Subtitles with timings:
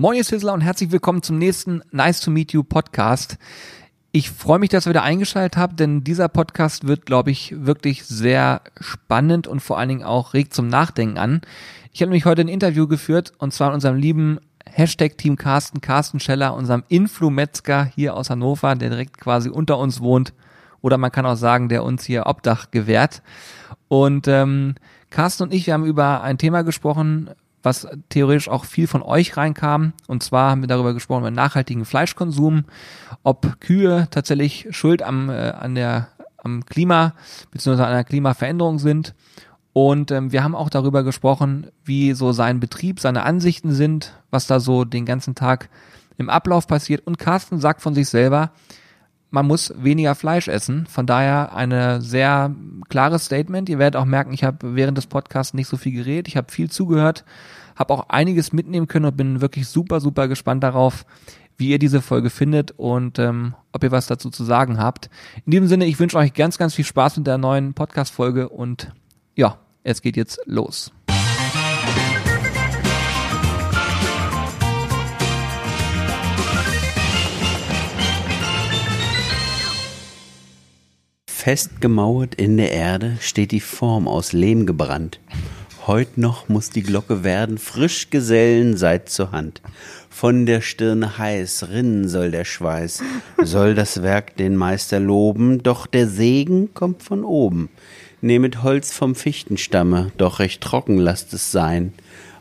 [0.00, 3.36] Moin, Sizzler und herzlich willkommen zum nächsten Nice to Meet You Podcast.
[4.12, 8.04] Ich freue mich, dass ihr wieder eingeschaltet habt, denn dieser Podcast wird, glaube ich, wirklich
[8.04, 11.40] sehr spannend und vor allen Dingen auch regt zum Nachdenken an.
[11.92, 14.38] Ich habe nämlich heute ein Interview geführt und zwar in unserem lieben
[14.70, 19.98] Hashtag Team Carsten, Carsten Scheller, unserem Influmetzger hier aus Hannover, der direkt quasi unter uns
[19.98, 20.32] wohnt.
[20.80, 23.20] Oder man kann auch sagen, der uns hier Obdach gewährt.
[23.88, 24.76] Und ähm,
[25.10, 27.30] Carsten und ich, wir haben über ein Thema gesprochen,
[27.62, 29.92] was theoretisch auch viel von euch reinkam.
[30.06, 32.64] Und zwar haben wir darüber gesprochen, über nachhaltigen Fleischkonsum,
[33.22, 37.14] ob Kühe tatsächlich schuld am, äh, an der, am Klima
[37.50, 37.82] bzw.
[37.82, 39.14] an der Klimaveränderung sind.
[39.72, 44.46] Und ähm, wir haben auch darüber gesprochen, wie so sein Betrieb, seine Ansichten sind, was
[44.46, 45.68] da so den ganzen Tag
[46.16, 47.06] im Ablauf passiert.
[47.06, 48.50] Und Carsten sagt von sich selber,
[49.30, 50.86] man muss weniger Fleisch essen.
[50.86, 52.54] Von daher eine sehr
[52.88, 53.68] klares Statement.
[53.68, 56.28] Ihr werdet auch merken, ich habe während des Podcasts nicht so viel geredet.
[56.28, 57.24] Ich habe viel zugehört,
[57.76, 61.04] habe auch einiges mitnehmen können und bin wirklich super, super gespannt darauf,
[61.58, 65.10] wie ihr diese Folge findet und ähm, ob ihr was dazu zu sagen habt.
[65.44, 68.92] In diesem Sinne, ich wünsche euch ganz, ganz viel Spaß mit der neuen Podcast-Folge und
[69.34, 70.92] ja, es geht jetzt los.
[81.38, 85.20] Festgemauert in der Erde steht die Form aus Lehm gebrannt.
[85.86, 89.62] Heut noch muss die Glocke werden, frisch Gesellen seid zur Hand.
[90.10, 93.04] Von der Stirne heiß rinnen soll der Schweiß,
[93.40, 97.68] soll das Werk den Meister loben, doch der Segen kommt von oben.
[98.20, 101.92] Nehmet Holz vom Fichtenstamme, doch recht trocken lasst es sein,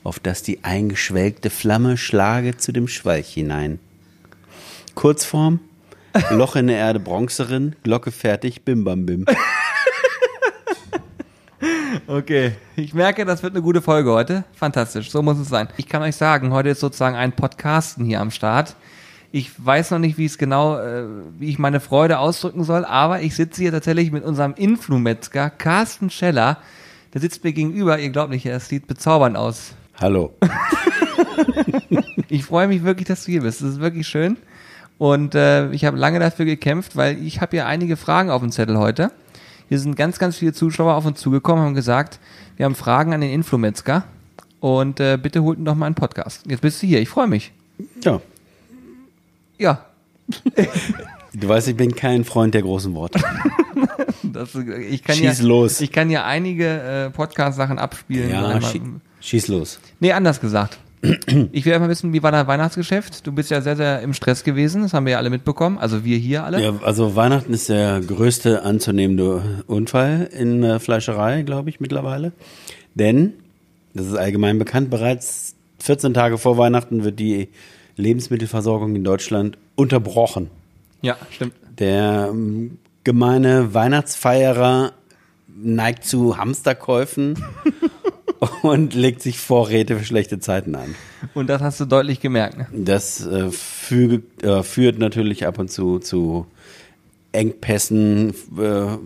[0.04, 3.78] auf dass die eingeschwelgte Flamme schlage zu dem Schwalch hinein.
[4.96, 5.60] Kurzform,
[6.32, 9.26] Loch in der Erde Bronzerin, Glocke fertig, bim bam bim.
[12.06, 14.46] Okay, ich merke, das wird eine gute Folge heute.
[14.54, 15.68] Fantastisch, so muss es sein.
[15.78, 18.76] Ich kann euch sagen, heute ist sozusagen ein Podcasten hier am Start.
[19.32, 21.04] Ich weiß noch nicht, wie es genau, äh,
[21.38, 26.10] wie ich meine Freude ausdrücken soll, aber ich sitze hier tatsächlich mit unserem Influmetzger Carsten
[26.10, 26.60] Scheller.
[27.14, 28.00] Der sitzt mir gegenüber.
[28.00, 29.74] Ihr glaubt nicht, er sieht bezaubernd aus.
[30.00, 30.34] Hallo.
[32.30, 33.62] Ich freue mich wirklich, dass du hier bist.
[33.62, 34.38] Das ist wirklich schön.
[34.98, 38.52] Und äh, ich habe lange dafür gekämpft, weil ich habe hier einige Fragen auf dem
[38.52, 39.12] Zettel heute.
[39.70, 42.20] Hier sind ganz, ganz viele Zuschauer auf uns zugekommen, haben gesagt,
[42.56, 44.06] wir haben Fragen an den Influmetzger
[44.60, 46.44] und äh, bitte holt ihn doch mal einen Podcast.
[46.48, 47.52] Jetzt bist du hier, ich freue mich.
[48.04, 48.22] Ja,
[49.60, 49.86] Ja,
[51.34, 53.20] du weißt, ich bin kein Freund der großen Worte.
[54.24, 55.82] das, ich kann Schieß ja, los.
[55.82, 58.30] Ich kann ja einige äh, Podcast-Sachen abspielen.
[58.30, 58.82] Ja, schie
[59.20, 59.80] schieß los.
[60.00, 60.80] nee, anders gesagt.
[61.52, 63.26] Ich will mal wissen, wie war dein Weihnachtsgeschäft?
[63.26, 64.82] Du bist ja sehr, sehr im Stress gewesen.
[64.84, 65.78] Das haben wir ja alle mitbekommen.
[65.78, 66.62] Also wir hier alle.
[66.62, 72.32] Ja, also Weihnachten ist der größte anzunehmende Unfall in der Fleischerei, glaube ich, mittlerweile.
[72.96, 73.34] Denn,
[73.94, 77.50] das ist allgemein bekannt, bereits 14 Tage vor Weihnachten wird die
[77.96, 80.50] Lebensmittelversorgung in Deutschland unterbrochen.
[81.02, 81.54] Ja, stimmt.
[81.80, 84.94] Der ähm, gemeine Weihnachtsfeierer
[85.48, 87.44] neigt zu Hamsterkäufen
[88.62, 90.96] und legt sich Vorräte für schlechte Zeiten an.
[91.34, 92.58] Und das hast du deutlich gemerkt.
[92.58, 92.68] Ne?
[92.74, 96.46] Das äh, fügt, äh, führt natürlich ab und zu zu
[97.32, 98.98] Engpässen äh,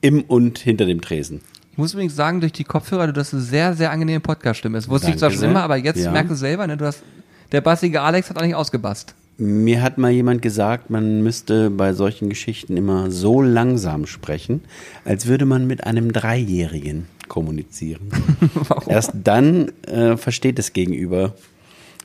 [0.00, 1.40] im und hinter dem Tresen.
[1.72, 4.76] Ich muss übrigens sagen, durch die Kopfhörer, du hast eine sehr, sehr angenehme Podcast-Stimme.
[4.76, 6.12] Das wusste ich Danke zwar schon immer, aber jetzt Ja.
[6.12, 7.02] merkst du selber, ne, du hast,
[7.50, 9.14] der bassige Alex hat auch nicht ausgebasst.
[9.38, 14.62] Mir hat mal jemand gesagt, man müsste bei solchen Geschichten immer so langsam sprechen,
[15.04, 18.10] als würde man mit einem Dreijährigen kommunizieren.
[18.86, 21.34] Erst dann äh, versteht das Gegenüber,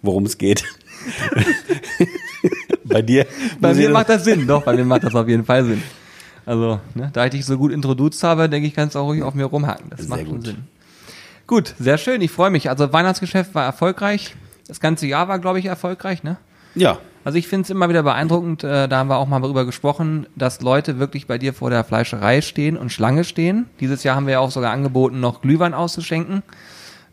[0.02, 0.64] worum es geht.
[2.86, 3.28] bei dir.
[3.59, 5.84] Bei mir macht das Sinn, doch, bei mir macht das auf jeden Fall Sinn.
[6.46, 9.22] Also, ne, da ich dich so gut introduziert habe, denke ich, kannst du auch ruhig
[9.22, 9.90] auf mir rumhaken.
[9.90, 10.46] Das Sehr macht gut.
[10.46, 10.64] Sinn.
[11.46, 12.70] Gut, sehr schön, ich freue mich.
[12.70, 14.36] Also Weihnachtsgeschäft war erfolgreich.
[14.68, 16.38] Das ganze Jahr war, glaube ich, erfolgreich, ne?
[16.76, 19.66] Ja, Also ich finde es immer wieder beeindruckend, äh, da haben wir auch mal darüber
[19.66, 23.66] gesprochen, dass Leute wirklich bei dir vor der Fleischerei stehen und Schlange stehen.
[23.82, 26.42] Dieses Jahr haben wir ja auch sogar angeboten, noch Glühwein auszuschenken.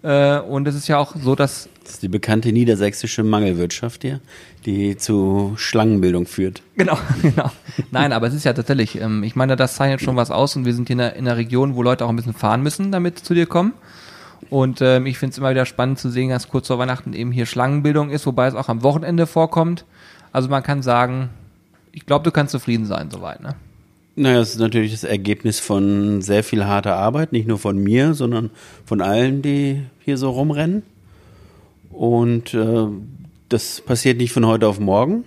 [0.04, 4.20] Äh, und es ist ja auch so, dass das ist die bekannte niedersächsische Mangelwirtschaft hier,
[4.66, 6.62] die zu Schlangenbildung führt.
[6.76, 7.50] Genau, genau.
[7.90, 10.64] Nein, aber es ist ja tatsächlich, ähm, ich meine, das zeichnet schon was aus und
[10.64, 12.92] wir sind hier in einer, in einer Region, wo Leute auch ein bisschen fahren müssen,
[12.92, 13.72] damit zu dir kommen.
[14.48, 17.32] Und ähm, ich finde es immer wieder spannend zu sehen, dass kurz vor Weihnachten eben
[17.32, 19.84] hier Schlangenbildung ist, wobei es auch am Wochenende vorkommt.
[20.34, 21.30] Also man kann sagen,
[21.92, 23.54] ich glaube, du kannst zufrieden sein soweit, ne?
[24.16, 28.14] Naja, es ist natürlich das Ergebnis von sehr viel harter Arbeit, nicht nur von mir,
[28.14, 28.50] sondern
[28.84, 30.82] von allen, die hier so rumrennen.
[31.90, 32.86] Und äh,
[33.48, 35.24] das passiert nicht von heute auf morgen.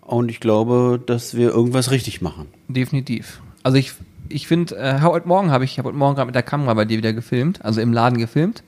[0.00, 2.48] Und ich glaube, dass wir irgendwas richtig machen.
[2.66, 3.40] Definitiv.
[3.62, 3.92] Also ich,
[4.28, 6.74] ich finde, äh, heute Morgen habe ich, ich habe heute Morgen gerade mit der Kamera
[6.74, 8.64] bei dir wieder gefilmt, also im Laden gefilmt.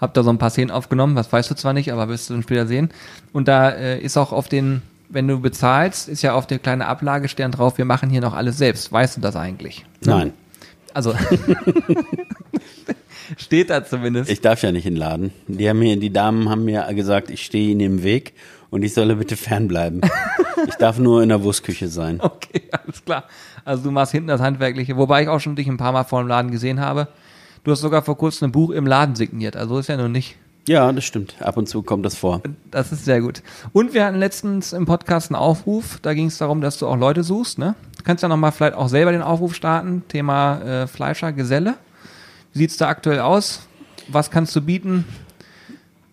[0.00, 2.34] Hab da so ein paar Szenen aufgenommen, das weißt du zwar nicht, aber wirst du
[2.34, 2.90] dann später sehen.
[3.32, 6.86] Und da äh, ist auch auf den, wenn du bezahlst, ist ja auf der kleine
[6.86, 8.92] Ablagestern drauf, wir machen hier noch alles selbst.
[8.92, 9.84] Weißt du das eigentlich?
[10.04, 10.12] Ne?
[10.12, 10.32] Nein,
[10.92, 11.14] Also
[13.36, 14.30] steht da zumindest.
[14.30, 15.32] ich darf ja nicht in den Laden.
[15.48, 18.34] Die, haben mir, die Damen haben mir gesagt, ich stehe ihnen im Weg
[18.70, 20.00] und ich solle bitte fernbleiben.
[20.68, 22.20] ich darf nur in der Wurstküche sein.
[22.20, 23.24] Okay, alles klar.
[23.64, 26.22] Also du machst hinten das Handwerkliche, wobei ich auch schon dich ein paar Mal vor
[26.22, 27.08] dem Laden gesehen habe.
[27.66, 30.36] Du hast sogar vor kurzem ein Buch im Laden signiert, also ist ja noch nicht.
[30.68, 31.34] Ja, das stimmt.
[31.40, 32.40] Ab und zu kommt das vor.
[32.70, 33.42] Das ist sehr gut.
[33.72, 36.96] Und wir hatten letztens im Podcast einen Aufruf, da ging es darum, dass du auch
[36.96, 37.74] Leute suchst, ne?
[37.98, 41.74] Du kannst ja nochmal vielleicht auch selber den Aufruf starten, Thema äh, Fleischer, Geselle.
[42.52, 43.66] Wie sieht's da aktuell aus?
[44.06, 45.04] Was kannst du bieten?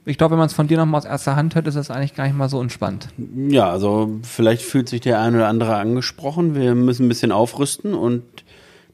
[0.05, 2.15] Ich glaube, wenn man es von dir nochmal aus erster Hand hört, ist das eigentlich
[2.15, 3.09] gar nicht mal so entspannt.
[3.35, 6.55] Ja, also vielleicht fühlt sich der ein oder andere angesprochen.
[6.55, 8.23] Wir müssen ein bisschen aufrüsten und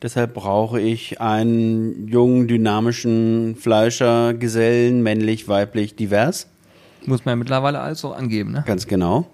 [0.01, 6.48] deshalb brauche ich einen jungen, dynamischen Fleischer, Gesellen, männlich, weiblich, divers.
[7.06, 8.63] Muss man ja mittlerweile alles so angeben, ne?
[8.66, 9.28] Ganz genau.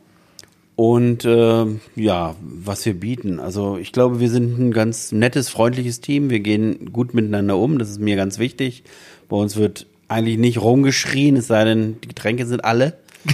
[0.76, 1.66] Und äh,
[1.96, 3.40] ja, was wir bieten.
[3.40, 6.30] Also ich glaube, wir sind ein ganz nettes, freundliches Team.
[6.30, 7.80] Wir gehen gut miteinander um.
[7.80, 8.84] Das ist mir ganz wichtig.
[9.30, 12.98] Bei uns wird eigentlich nicht rumgeschrien, es sei denn, die Getränke sind alle.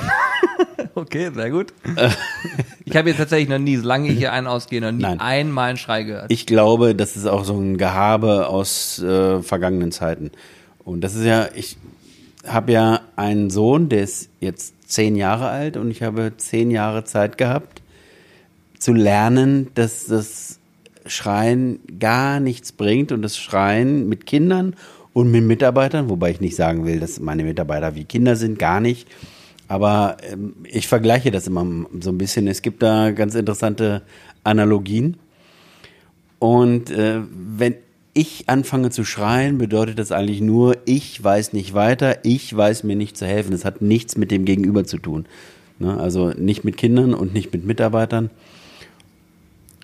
[0.96, 1.74] Okay, sehr gut.
[2.86, 5.20] ich habe jetzt tatsächlich noch nie, solange ich hier einen ausgehe, noch nie Nein.
[5.20, 6.32] einmal einen Schrei gehört.
[6.32, 10.32] Ich glaube, das ist auch so ein Gehabe aus äh, vergangenen Zeiten.
[10.84, 11.78] Und das ist ja, ich
[12.46, 17.04] habe ja einen Sohn, der ist jetzt zehn Jahre alt und ich habe zehn Jahre
[17.04, 17.82] Zeit gehabt
[18.78, 20.60] zu lernen, dass das
[21.06, 24.76] Schreien gar nichts bringt und das Schreien mit Kindern
[25.14, 28.80] und mit Mitarbeitern, wobei ich nicht sagen will, dass meine Mitarbeiter wie Kinder sind, gar
[28.80, 29.08] nicht.
[29.72, 31.66] Aber ähm, ich vergleiche das immer
[32.02, 32.46] so ein bisschen.
[32.50, 34.02] Es gibt da ganz interessante
[34.44, 35.16] Analogien.
[36.40, 37.76] Und äh, wenn
[38.14, 42.98] ich anfange zu schreien, bedeutet das eigentlich nur, ich weiß nicht weiter, ich weiß mir
[42.98, 43.54] nicht zu helfen.
[43.54, 45.26] Es hat nichts mit dem Gegenüber zu tun.
[45.80, 45.98] Ne?
[45.98, 48.30] Also nicht mit Kindern und nicht mit Mitarbeitern.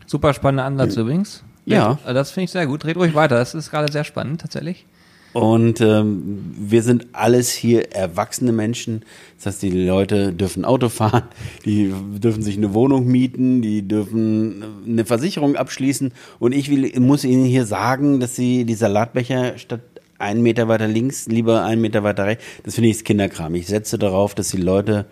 [0.06, 1.46] Super spannender Ansatz übrigens.
[1.64, 1.98] Ja.
[2.06, 2.84] Das finde ich sehr gut.
[2.84, 3.36] Red ruhig weiter.
[3.36, 4.86] Das ist gerade sehr spannend, tatsächlich.
[5.34, 9.04] Und ähm, wir sind alles hier erwachsene Menschen.
[9.36, 11.24] Das heißt, die Leute dürfen Auto fahren,
[11.66, 16.12] die dürfen sich eine Wohnung mieten, die dürfen eine Versicherung abschließen.
[16.40, 19.82] Und ich will, muss ihnen hier sagen, dass sie die Salatbecher statt
[20.20, 23.54] einen Meter weiter links, lieber einen Meter weiter rechts, das finde ich ist Kinderkram.
[23.56, 25.06] Ich setze darauf, dass die Leute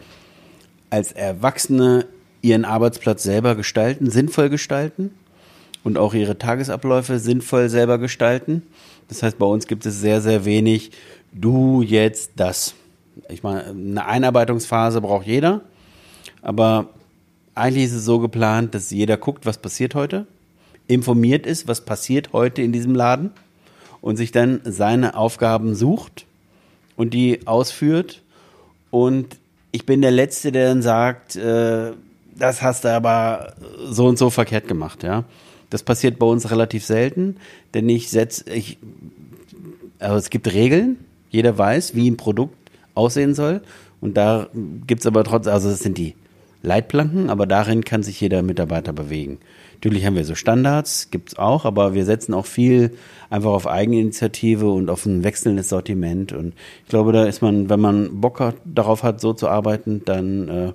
[0.90, 2.06] als Erwachsene
[2.42, 5.12] ihren Arbeitsplatz selber gestalten, sinnvoll gestalten
[5.84, 8.64] und auch ihre Tagesabläufe sinnvoll selber gestalten.
[9.08, 10.92] Das heißt, bei uns gibt es sehr, sehr wenig,
[11.32, 12.76] du jetzt das.
[13.30, 15.62] Ich meine, eine Einarbeitungsphase braucht jeder,
[16.42, 16.90] aber
[17.54, 20.28] eigentlich ist es so geplant, dass jeder guckt, was passiert heute,
[20.88, 23.32] informiert ist, was passiert heute in diesem Laden
[24.02, 26.26] und sich dann seine Aufgaben sucht
[26.98, 28.22] und die ausführt.
[28.92, 29.38] Und
[29.72, 31.92] ich bin der Letzte, der dann sagt, äh,
[32.38, 33.56] das hast du aber
[33.90, 35.24] so und so verkehrt gemacht, ja.
[35.70, 37.38] Das passiert bei uns relativ selten,
[37.74, 38.78] denn ich setze, ich,
[40.00, 40.98] also es gibt Regeln,
[41.30, 42.56] jeder weiß, wie ein Produkt
[42.94, 43.62] aussehen soll.
[44.02, 44.48] Und da
[44.88, 46.16] gibt es aber trotzdem, also das sind die
[46.62, 49.40] Leitplanken, aber darin kann sich jeder Mitarbeiter bewegen.
[49.76, 52.92] Natürlich haben wir so Standards, gibt's auch, aber wir setzen auch viel
[53.30, 56.34] einfach auf Eigeninitiative und auf ein wechselndes Sortiment.
[56.34, 56.54] Und
[56.84, 60.50] ich glaube, da ist man, wenn man Bock hat, darauf hat, so zu arbeiten, dann
[60.50, 60.74] äh,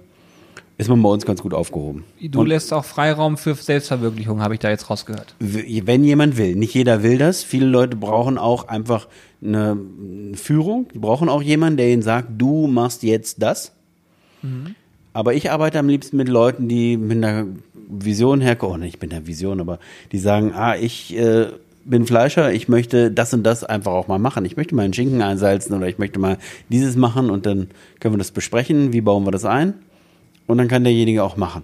[0.81, 2.05] ist man bei uns ganz gut aufgehoben.
[2.21, 5.35] Du Und lässt auch Freiraum für Selbstverwirklichung, habe ich da jetzt rausgehört.
[5.39, 7.43] wenn jemand will, nicht jeder will das.
[7.43, 9.07] Viele Leute brauchen auch einfach
[9.45, 9.77] eine
[10.35, 10.89] Führung.
[10.95, 13.73] Die brauchen auch jemanden, der ihnen sagt, du machst jetzt das.
[15.13, 17.47] Aber ich arbeite am liebsten mit Leuten, die mit einer
[17.91, 18.81] Vision herkommen.
[18.81, 19.81] Oh, nicht mit einer Vision, aber
[20.13, 21.49] die sagen, ah, ich äh,
[21.85, 24.47] bin Fleischer, ich möchte das und das einfach auch mal machen.
[24.47, 26.39] Ich möchte mal einen Schinken einsalzen oder ich möchte mal
[26.71, 27.69] dieses machen und dann
[27.99, 28.95] können wir das besprechen.
[28.95, 29.75] Wie bauen wir das ein?
[30.47, 31.63] Und dann kann derjenige auch machen.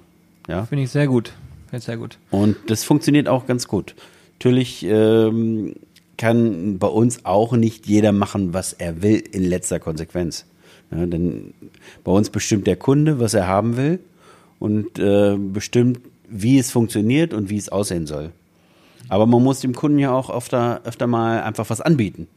[0.49, 0.65] Ja.
[0.65, 1.33] Finde ich sehr gut.
[1.67, 2.19] Finde ich sehr gut.
[2.31, 3.95] Und das funktioniert auch ganz gut.
[4.39, 5.75] Natürlich ähm,
[6.17, 10.47] kann bei uns auch nicht jeder machen, was er will in letzter Konsequenz.
[10.91, 11.53] Ja, denn
[12.05, 13.99] bei uns bestimmt der Kunde, was er haben will
[14.59, 18.31] und äh, bestimmt, wie es funktioniert und wie es aussehen soll.
[19.09, 22.29] Aber man muss dem Kunden ja auch öfter, öfter mal einfach was anbieten.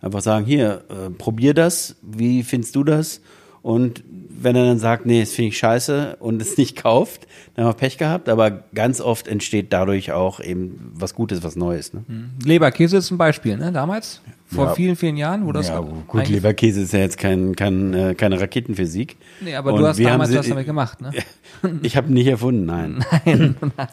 [0.00, 3.20] Einfach sagen, hier, äh, probier das, wie findest du das?
[3.62, 4.02] Und
[4.40, 7.72] wenn er dann sagt, nee, das finde ich scheiße und es nicht kauft, dann haben
[7.72, 8.28] wir Pech gehabt.
[8.28, 11.92] Aber ganz oft entsteht dadurch auch eben was Gutes, was Neues.
[11.94, 12.04] Ne?
[12.44, 13.72] Leberkäse ist ein Beispiel, ne?
[13.72, 14.74] Damals, vor Ja.
[14.74, 18.40] vielen, vielen Jahren, wo das ja, gut, Leberkäse ist ja jetzt kein, kein, äh, keine
[18.40, 19.16] Raketenphysik.
[19.40, 21.10] Nee, aber Und du hast damals sie- was damit gemacht, ne?
[21.82, 23.04] Ich habe nicht erfunden, nein.
[23.26, 23.88] Nein, nein.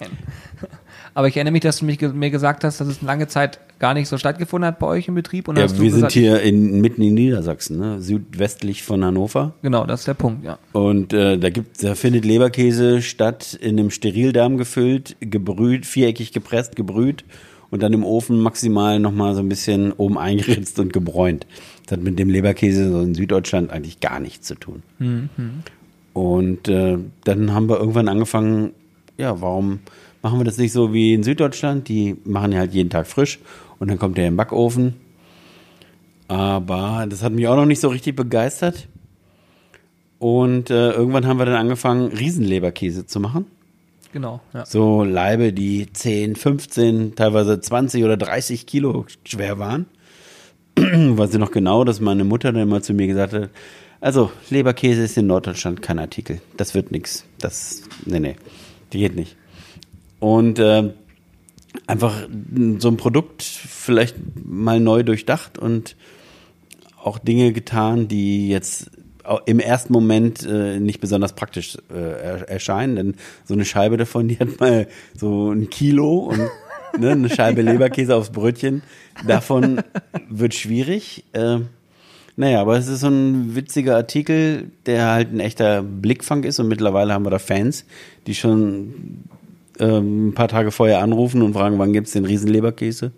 [1.17, 3.93] Aber ich erinnere mich, dass du mich, mir gesagt hast, dass es lange Zeit gar
[3.93, 5.47] nicht so stattgefunden hat bei euch im Betrieb.
[5.47, 8.01] Und ja, wir gesagt, sind hier in, mitten in Niedersachsen, ne?
[8.01, 9.53] südwestlich von Hannover.
[9.61, 10.59] Genau, das ist der Punkt, ja.
[10.73, 16.75] Und äh, da gibt, da findet Leberkäse statt, in einem Sterildarm gefüllt, gebrüht, viereckig gepresst,
[16.75, 17.23] gebrüht
[17.69, 21.47] und dann im Ofen maximal nochmal so ein bisschen oben eingeritzt und gebräunt.
[21.85, 24.83] Das hat mit dem Leberkäse so in Süddeutschland eigentlich gar nichts zu tun.
[26.11, 28.71] Und äh, dann haben wir irgendwann angefangen,
[29.17, 29.79] ja, warum
[30.25, 31.87] machen wir das nicht so wie in Süddeutschland?
[31.87, 33.37] Die machen ja halt jeden Tag frisch
[33.77, 34.95] und dann kommt der im Backofen.
[36.27, 38.87] Aber das hat mich auch noch nicht so richtig begeistert.
[40.17, 43.45] Und äh, irgendwann haben wir dann angefangen, Riesenleberkäse zu machen.
[44.13, 44.65] Genau, ja.
[44.65, 49.85] So Leibe, die 10, 15, teilweise 20 oder 30 Kilo schwer waren.
[50.75, 53.51] Weiß ich noch genau, dass meine Mutter dann mal zu mir gesagt hat,
[54.01, 56.41] also Leberkäse ist in Norddeutschland kein Artikel.
[56.57, 57.25] Das wird nix.
[57.37, 58.37] Das, nee, nee,
[58.91, 59.37] die geht nicht.
[60.19, 60.91] Und äh,
[61.87, 62.27] einfach
[62.79, 65.95] so ein Produkt vielleicht mal neu durchdacht und
[67.03, 68.89] auch Dinge getan, die jetzt
[69.45, 74.27] im ersten Moment äh, nicht besonders praktisch äh, er- erscheinen, denn so eine Scheibe davon,
[74.27, 76.49] die hat mal so ein Kilo und
[76.99, 78.83] ne, eine Scheibe Leberkäse aufs Brötchen.
[79.27, 79.81] Davon
[80.29, 81.25] wird schwierig.
[81.33, 81.59] Äh,
[82.37, 86.67] naja, aber es ist so ein witziger Artikel, der halt ein echter Blickfang ist und
[86.67, 87.85] mittlerweile haben wir da Fans,
[88.27, 89.23] die schon
[89.79, 93.11] ähm, ein paar Tage vorher anrufen und fragen, wann gibt's den Riesenleberkäse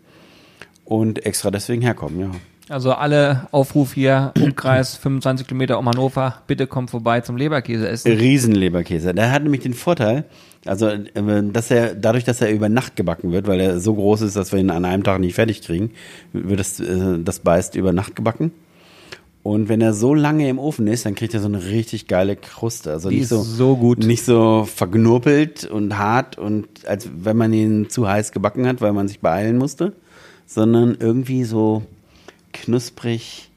[0.85, 2.31] und extra deswegen herkommen, ja.
[2.69, 8.11] Also alle Aufruf hier, Umkreis 25 Kilometer um Hannover, bitte kommt vorbei zum Leberkäse essen.
[8.11, 9.13] Riesenleberkäse.
[9.13, 10.25] Der hat nämlich den Vorteil,
[10.65, 11.03] also äh,
[11.51, 14.51] dass er dadurch, dass er über Nacht gebacken wird, weil er so groß ist, dass
[14.51, 15.91] wir ihn an einem Tag nicht fertig kriegen,
[16.33, 18.51] wird das, äh, das beißt über Nacht gebacken.
[19.47, 22.35] Und wenn er so lange im Ofen ist, dann kriegt er so eine richtig geile
[22.35, 22.91] Kruste.
[22.91, 23.99] Also Die nicht so, so gut.
[23.99, 28.91] nicht so verknurpelt und hart und als wenn man ihn zu heiß gebacken hat, weil
[28.91, 29.93] man sich beeilen musste,
[30.45, 31.83] sondern irgendwie so
[32.51, 33.49] knusprig,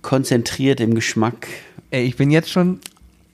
[0.00, 1.48] konzentriert im Geschmack.
[1.90, 2.78] Ey, ich bin jetzt schon,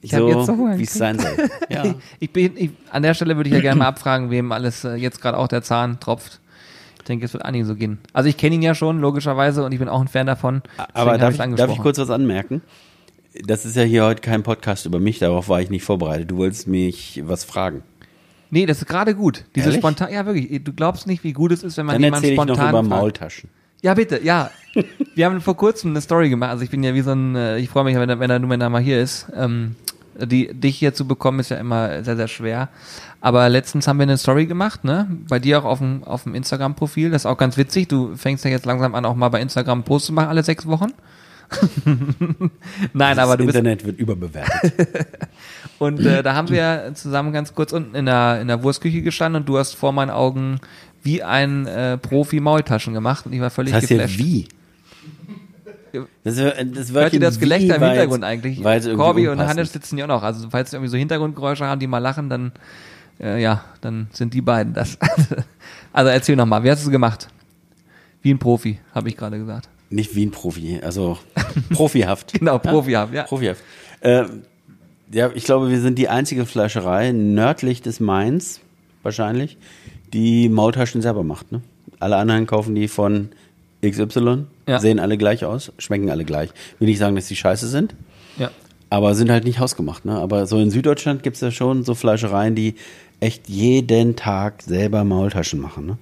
[0.01, 1.37] ich habe jetzt so so, Hunger wie es sein soll.
[1.69, 1.95] Ja.
[2.21, 4.95] Ich bin, ich, an der Stelle würde ich ja gerne mal abfragen, wem alles äh,
[4.95, 6.41] jetzt gerade auch der Zahn tropft.
[7.09, 7.97] Ich denke, es wird einigen so gehen.
[8.13, 10.61] Also ich kenne ihn ja schon, logischerweise, und ich bin auch ein Fan davon.
[10.93, 12.61] Aber darf ich, darf ich kurz was anmerken?
[13.47, 16.31] Das ist ja hier heute kein Podcast über mich, darauf war ich nicht vorbereitet.
[16.31, 17.83] Du wolltest mich was fragen.
[18.51, 19.47] Nee, das ist gerade gut.
[19.55, 19.81] Diese Ehrlich?
[19.81, 22.33] spontan, ja wirklich, du glaubst nicht, wie gut es ist, wenn man Dann jemanden erzähle
[22.35, 23.01] ich noch spontan über fragt.
[23.01, 23.49] Maultaschen.
[23.81, 24.51] Ja, bitte, ja.
[25.15, 26.51] Wir haben vor kurzem eine Story gemacht.
[26.51, 28.39] Also ich bin ja wie so ein, äh, ich freue mich, wenn er, wenn er
[28.39, 29.29] nur mal hier ist.
[29.35, 29.77] Ähm,
[30.27, 32.69] die, dich hier zu bekommen ist ja immer sehr, sehr schwer.
[33.21, 35.09] Aber letztens haben wir eine Story gemacht, ne?
[35.29, 37.11] Bei dir auch auf dem, auf dem Instagram-Profil.
[37.11, 37.89] Das ist auch ganz witzig.
[37.89, 40.67] Du fängst ja jetzt langsam an, auch mal bei Instagram Posts zu machen, alle sechs
[40.67, 40.93] Wochen.
[42.93, 45.09] Nein, aber das du bist, Internet wird überbewertet.
[45.79, 49.43] und äh, da haben wir zusammen ganz kurz unten in der, in der Wurstküche gestanden
[49.43, 50.61] und du hast vor meinen Augen
[51.03, 54.19] wie ein äh, Profi Maultaschen gemacht und ich war völlig Das heißt ja geflasht.
[54.19, 54.49] wie.
[56.25, 58.63] Das, das Hört ihr das Gelächter im Hintergrund eigentlich?
[58.63, 59.39] Corby und.
[59.39, 60.23] Hannes sitzen ja auch noch.
[60.23, 62.53] Also falls wir irgendwie so Hintergrundgeräusche haben, die mal lachen, dann
[63.21, 64.99] äh, ja, dann sind die beiden das.
[65.93, 67.29] also erzähl noch mal, wie hast du es gemacht?
[68.23, 69.69] Wie ein Profi, habe ich gerade gesagt.
[69.91, 71.19] Nicht wie ein Profi, also
[71.71, 72.35] profihaft.
[72.35, 73.25] Genau, profihaft, ja.
[73.25, 73.63] Profihaft.
[74.01, 74.25] Äh,
[75.11, 78.61] ja, ich glaube, wir sind die einzige Fleischerei nördlich des Mainz,
[79.03, 79.57] wahrscheinlich,
[80.13, 81.51] die Maultaschen selber macht.
[81.53, 81.63] Ne?
[81.99, 83.31] Alle anderen kaufen die von
[83.83, 84.79] XY, Ja.
[84.79, 86.51] sehen alle gleich aus, schmecken alle gleich.
[86.79, 87.97] Will nicht sagen, dass die scheiße sind,
[88.39, 88.51] Ja.
[88.91, 90.05] aber sind halt nicht hausgemacht.
[90.05, 90.13] Ne?
[90.17, 92.75] Aber so in Süddeutschland gibt es ja schon so Fleischereien, die
[93.21, 95.87] echt jeden Tag selber Maultaschen machen.
[95.87, 95.99] Ne?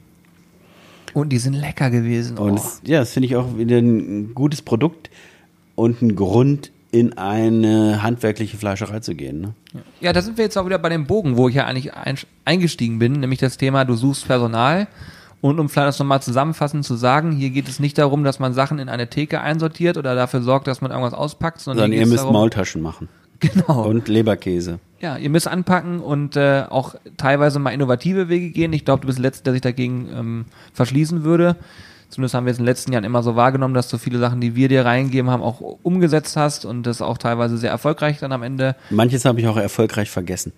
[1.14, 2.37] Und die sind lecker gewesen.
[2.37, 2.54] Und Oh.
[2.56, 5.08] das, ja, das finde ich auch wieder ein gutes Produkt
[5.75, 9.40] und ein Grund, in eine handwerkliche Fleischerei zu gehen.
[9.40, 9.52] Ne?
[10.00, 12.16] Ja, da sind wir jetzt auch wieder bei dem Bogen, wo ich ja eigentlich ein,
[12.46, 14.87] eingestiegen bin, nämlich das Thema, du suchst Personal.
[15.40, 18.54] Und um vielleicht das nochmal zusammenfassend zu sagen, hier geht es nicht darum, dass man
[18.54, 22.06] Sachen in eine Theke einsortiert oder dafür sorgt, dass man irgendwas auspackt, sondern, Sondern ihr
[22.06, 23.08] müsst darum, Maultaschen machen.
[23.38, 23.82] Genau.
[23.86, 24.78] Und Leberkäse.
[24.98, 28.72] Ja, ihr müsst anpacken und äh, auch teilweise mal innovative Wege gehen.
[28.72, 31.56] Ich glaube, du bist der Letzte, der sich dagegen ähm, verschließen würde.
[32.08, 34.40] Zumindest haben wir es in den letzten Jahren immer so wahrgenommen, dass du viele Sachen,
[34.40, 38.32] die wir dir reingegeben haben, auch umgesetzt hast und das auch teilweise sehr erfolgreich dann
[38.32, 38.76] am Ende.
[38.90, 40.52] Manches habe ich auch erfolgreich vergessen.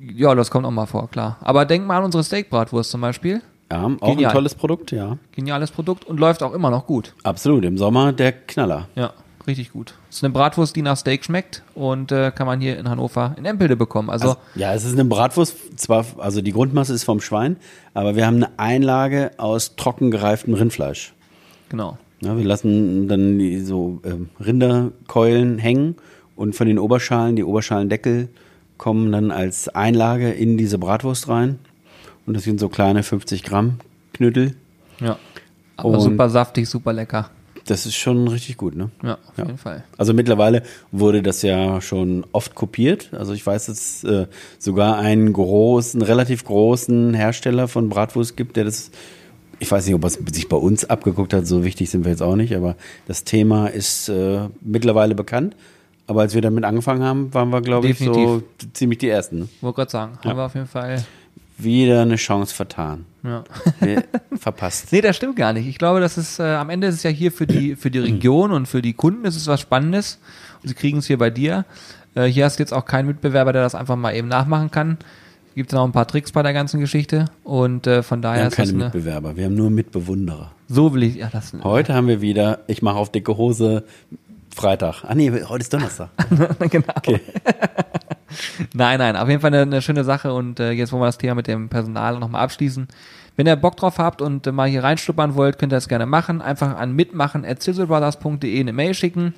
[0.00, 1.36] Ja, das kommt auch mal vor, klar.
[1.40, 3.42] Aber denk mal an unsere Steakbratwurst zum Beispiel.
[3.70, 4.30] Ja, auch Genial.
[4.30, 5.18] ein tolles Produkt, ja.
[5.32, 7.14] Geniales Produkt und läuft auch immer noch gut.
[7.24, 7.64] Absolut.
[7.64, 8.88] Im Sommer der Knaller.
[8.94, 9.12] Ja,
[9.46, 9.94] richtig gut.
[10.08, 13.44] ist eine Bratwurst, die nach Steak schmeckt und äh, kann man hier in Hannover in
[13.44, 14.08] Empelde bekommen.
[14.08, 17.56] Also, Also, ja, es ist eine Bratwurst, zwar, also die Grundmasse ist vom Schwein,
[17.92, 21.12] aber wir haben eine Einlage aus trocken gereiftem Rindfleisch.
[21.68, 21.98] genau.
[22.22, 25.96] Ja, wir lassen dann die so ähm, Rinderkeulen hängen
[26.34, 28.28] und von den Oberschalen, die Oberschalendeckel
[28.78, 31.58] kommen dann als Einlage in diese Bratwurst rein.
[32.26, 33.78] Und das sind so kleine 50 Gramm
[34.12, 34.56] Knüttel.
[35.00, 35.18] Ja.
[35.76, 37.30] Aber Und- super saftig, super lecker.
[37.66, 38.90] Das ist schon richtig gut, ne?
[39.02, 39.44] Ja, auf Ja.
[39.44, 39.82] jeden Fall.
[39.98, 43.10] Also mittlerweile wurde das ja schon oft kopiert.
[43.12, 44.26] Also ich weiß, dass es äh,
[44.58, 48.92] sogar einen großen, relativ großen Hersteller von Bratwurst gibt, der das,
[49.58, 52.12] ich weiß nicht, ob er es sich bei uns abgeguckt hat, so wichtig sind wir
[52.12, 52.76] jetzt auch nicht, aber
[53.08, 55.56] das Thema ist äh, mittlerweile bekannt.
[56.06, 59.40] Aber als wir damit angefangen haben, waren wir, glaube ich, so ziemlich die Ersten.
[59.40, 59.48] Ne?
[59.60, 61.04] Wollte gerade sagen, haben wir auf jeden Fall.
[61.58, 63.06] Wieder eine Chance vertan.
[63.22, 63.44] Ja.
[63.80, 64.04] Wir,
[64.36, 64.92] verpasst.
[64.92, 65.66] Nee, das stimmt gar nicht.
[65.66, 67.98] Ich glaube, das ist, äh, am Ende ist es ja hier für die, für die
[67.98, 70.18] Region und für die Kunden ist es was Spannendes.
[70.62, 71.64] Und sie kriegen es hier bei dir.
[72.14, 74.98] Äh, hier hast du jetzt auch keinen Mitbewerber, der das einfach mal eben nachmachen kann.
[75.54, 77.24] Gibt noch ein paar Tricks bei der ganzen Geschichte.
[77.42, 80.52] Und äh, von Wir daher haben ist das keine eine, Mitbewerber, wir haben nur Mitbewunderer.
[80.68, 83.84] so will ich, ja, das, Heute haben wir wieder, ich mache auf dicke Hose
[84.54, 85.04] Freitag.
[85.04, 86.10] Ah nee, heute ist Donnerstag.
[86.70, 86.92] genau.
[86.96, 87.20] Okay.
[88.74, 91.18] Nein, nein, auf jeden Fall eine, eine schöne Sache und äh, jetzt wollen wir das
[91.18, 92.88] Thema mit dem Personal nochmal abschließen.
[93.36, 96.06] Wenn ihr Bock drauf habt und äh, mal hier reinschnuppern wollt, könnt ihr das gerne
[96.06, 96.40] machen.
[96.40, 99.34] Einfach an mitmachen.zizzlebrothers.de eine Mail schicken.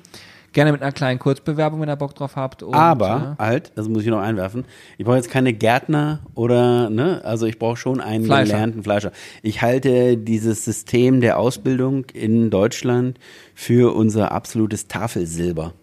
[0.51, 2.63] Gerne mit einer kleinen Kurzbewerbung, wenn ihr Bock drauf habt.
[2.63, 4.65] Und, Aber halt, das muss ich noch einwerfen,
[4.97, 8.53] ich brauche jetzt keine Gärtner oder, ne, also ich brauche schon einen Fleischer.
[8.53, 9.11] gelernten Fleischer.
[9.43, 13.19] Ich halte dieses System der Ausbildung in Deutschland
[13.53, 15.73] für unser absolutes Tafelsilber.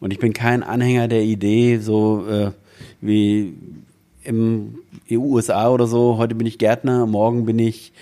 [0.00, 2.50] Und ich bin kein Anhänger der Idee, so äh,
[3.00, 3.54] wie
[4.24, 4.78] im
[5.10, 7.92] EU-USA oder so, heute bin ich Gärtner, morgen bin ich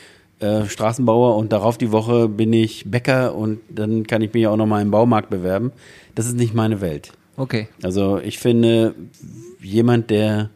[0.40, 4.56] äh, Straßenbauer und darauf die Woche bin ich Bäcker und dann kann ich mich auch
[4.56, 5.72] noch mal im Baumarkt bewerben.
[6.14, 7.12] Das ist nicht meine Welt.
[7.36, 7.68] okay.
[7.82, 8.94] Also ich finde,
[9.60, 10.50] jemand, der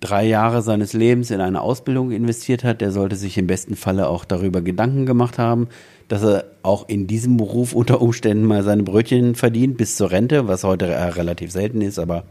[0.00, 4.08] drei Jahre seines Lebens in eine Ausbildung investiert hat, der sollte sich im besten Falle
[4.08, 5.68] auch darüber Gedanken gemacht haben,
[6.08, 10.48] dass er auch in diesem Beruf unter Umständen mal seine Brötchen verdient bis zur Rente,
[10.48, 12.24] was heute äh, relativ selten ist, aber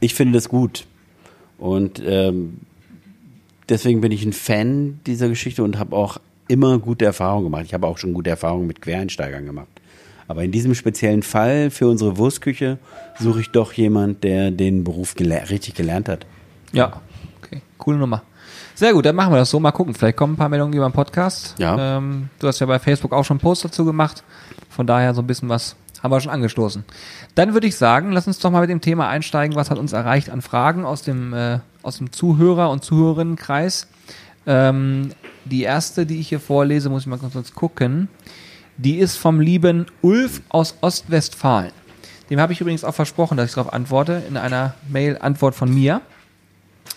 [0.00, 0.86] ich finde das gut.
[1.58, 2.58] Und ähm,
[3.68, 7.64] deswegen bin ich ein Fan dieser Geschichte und habe auch immer gute Erfahrungen gemacht.
[7.66, 9.68] Ich habe auch schon gute Erfahrungen mit Quereinsteigern gemacht.
[10.28, 12.78] Aber in diesem speziellen Fall für unsere Wurstküche
[13.18, 16.26] suche ich doch jemand, der den Beruf gele richtig gelernt hat.
[16.72, 17.00] Ja,
[17.42, 17.62] okay.
[17.78, 18.22] Coole Nummer.
[18.74, 19.58] Sehr gut, dann machen wir das so.
[19.58, 19.94] Mal gucken.
[19.94, 21.54] Vielleicht kommen ein paar Meldungen über den Podcast.
[21.58, 21.96] Ja.
[21.96, 24.22] Ähm, du hast ja bei Facebook auch schon einen Post dazu gemacht.
[24.68, 26.84] Von daher so ein bisschen was haben wir schon angestoßen.
[27.34, 29.56] Dann würde ich sagen, lass uns doch mal mit dem Thema einsteigen.
[29.56, 33.88] Was hat uns erreicht an Fragen aus dem, äh, aus dem Zuhörer- und Zuhörerinnenkreis?
[34.46, 35.10] Ähm,
[35.44, 38.08] die erste, die ich hier vorlese, muss ich mal kurz gucken.
[38.76, 41.72] Die ist vom lieben Ulf aus Ostwestfalen.
[42.28, 46.02] Dem habe ich übrigens auch versprochen, dass ich darauf antworte, in einer Mail-Antwort von mir.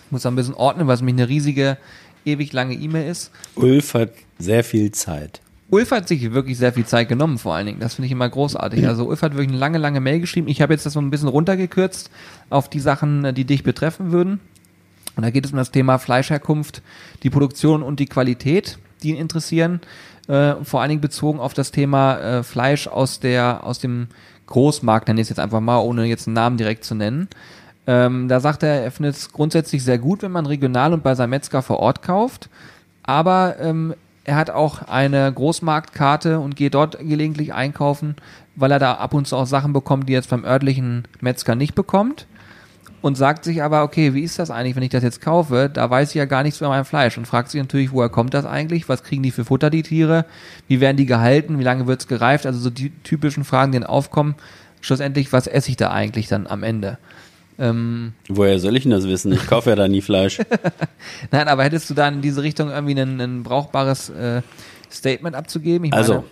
[0.10, 1.78] Ich muss da ein bisschen ordnen, weil es nämlich eine riesige,
[2.26, 3.30] ewig lange E-Mail ist.
[3.54, 5.40] Ulf hat sehr viel Zeit.
[5.70, 7.80] Ulf hat sich wirklich sehr viel Zeit genommen, vor allen Dingen.
[7.80, 8.88] Das finde ich immer großartig.
[8.88, 10.48] Also Ulf hat wirklich eine lange, lange Mail geschrieben.
[10.48, 12.10] Ich habe jetzt das so ein bisschen runtergekürzt
[12.50, 14.40] auf die Sachen, die dich betreffen würden.
[15.16, 16.82] Und da geht es um das Thema Fleischherkunft,
[17.22, 19.80] die Produktion und die Qualität, die ihn interessieren.
[20.28, 24.08] Äh, vor allen Dingen bezogen auf das Thema äh, Fleisch aus der, aus dem
[24.48, 27.28] Großmarkt, nenne ich es jetzt einfach mal, ohne jetzt einen Namen direkt zu nennen.
[27.88, 31.16] Ähm, da sagt er, er findet es grundsätzlich sehr gut, wenn man regional und bei
[31.16, 32.50] seinem Metzger vor Ort kauft.
[33.04, 33.96] Aber ähm,
[34.30, 38.16] er hat auch eine Großmarktkarte und geht dort gelegentlich einkaufen,
[38.56, 41.56] weil er da ab und zu auch Sachen bekommt, die er jetzt beim örtlichen Metzger
[41.56, 42.28] nicht bekommt.
[43.02, 45.70] Und sagt sich aber, okay, wie ist das eigentlich, wenn ich das jetzt kaufe?
[45.74, 48.34] Da weiß ich ja gar nichts über mein Fleisch und fragt sich natürlich, woher kommt
[48.34, 48.90] das eigentlich?
[48.90, 50.26] Was kriegen die für Futter, die Tiere?
[50.68, 51.60] Wie werden die gehalten?
[51.60, 52.46] Wie lange wird's gereift?
[52.46, 54.36] Also so die typischen Fragen, die dann aufkommen.
[54.82, 56.98] Schlussendlich, was esse ich da eigentlich dann am Ende?
[57.60, 59.34] Ähm, Woher soll ich denn das wissen?
[59.34, 60.40] Ich kaufe ja da nie Fleisch.
[61.32, 64.42] Nein, aber hättest du da in diese Richtung irgendwie ein, ein brauchbares äh,
[64.90, 65.86] Statement abzugeben?
[65.86, 66.26] Ich Also, meine,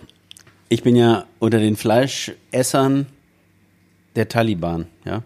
[0.70, 3.06] ich bin ja unter den Fleischessern
[4.16, 5.22] der Taliban, ja.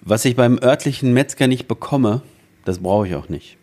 [0.00, 2.22] Was ich beim örtlichen Metzger nicht bekomme,
[2.64, 3.56] das brauche ich auch nicht.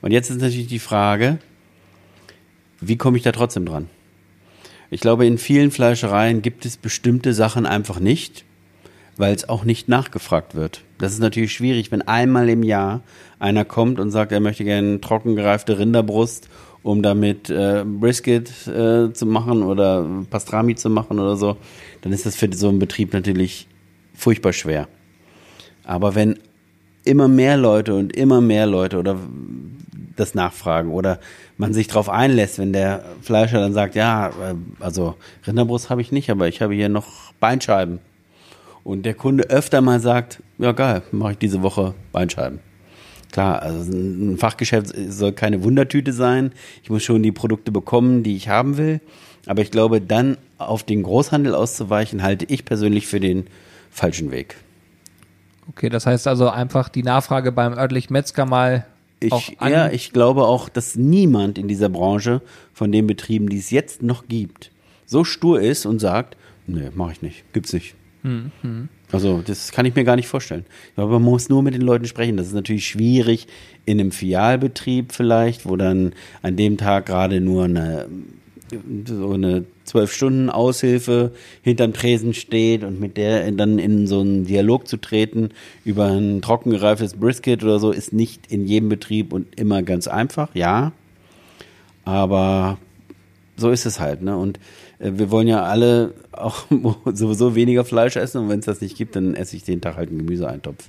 [0.00, 1.38] Und jetzt ist natürlich die Frage,
[2.80, 3.88] wie komme ich da trotzdem dran?
[4.90, 8.44] Ich glaube, in vielen Fleischereien gibt es bestimmte Sachen einfach nicht,
[9.16, 10.82] weil es auch nicht nachgefragt wird.
[10.98, 13.00] Das ist natürlich schwierig, wenn einmal im Jahr
[13.38, 16.48] einer kommt und sagt, er möchte gerne trockengereifte Rinderbrust,
[16.82, 21.56] um damit äh, Brisket äh, zu machen oder Pastrami zu machen oder so,
[22.00, 23.68] dann ist das für so einen Betrieb natürlich
[24.14, 24.88] furchtbar schwer.
[25.84, 26.38] Aber wenn
[27.04, 29.18] immer mehr Leute und immer mehr Leute oder
[30.16, 31.20] das nachfragen oder
[31.56, 35.14] man sich darauf einlässt, wenn der Fleischer dann sagt, ja, äh, also
[35.46, 38.00] Rinderbrust habe ich nicht, aber ich habe hier noch Beinscheiben.
[38.84, 42.60] Und der Kunde öfter mal sagt, ja geil, mache ich diese Woche Beinscheiben.
[43.30, 46.52] Klar, also ein Fachgeschäft soll keine Wundertüte sein.
[46.82, 49.00] Ich muss schon die Produkte bekommen, die ich haben will.
[49.46, 53.46] Aber ich glaube, dann auf den Großhandel auszuweichen, halte ich persönlich für den
[53.90, 54.56] falschen Weg.
[55.68, 58.86] okay, das heißt also einfach die Nachfrage beim örtlichen Metzger mal
[59.20, 62.42] Ich, ja, ich glaube auch, dass niemand in dieser Branche
[62.72, 64.72] von den Betrieben, die es jetzt noch gibt,
[65.06, 67.94] so stur ist und sagt, nee, mache ich nicht, gibt's nicht.
[69.10, 70.64] Also das kann ich mir gar nicht vorstellen.
[70.96, 72.36] Aber man muss nur mit den Leuten sprechen.
[72.36, 73.46] Das ist natürlich schwierig
[73.84, 78.08] in einem Filialbetrieb vielleicht, wo dann an dem Tag gerade nur eine
[79.06, 81.32] so eine zwölf Stunden Aushilfe
[81.62, 85.50] hinterm Tresen steht und mit der dann in so einen Dialog zu treten
[85.84, 90.54] über ein trockengereiftes Brisket oder so ist nicht in jedem Betrieb und immer ganz einfach,
[90.54, 90.92] ja.
[92.04, 92.78] Aber
[93.56, 94.36] so ist es halt, ne?
[94.36, 94.58] Und
[95.02, 96.64] wir wollen ja alle auch
[97.12, 99.96] sowieso weniger Fleisch essen und wenn es das nicht gibt, dann esse ich den Tag
[99.96, 100.88] halt einen Gemüseeintopf.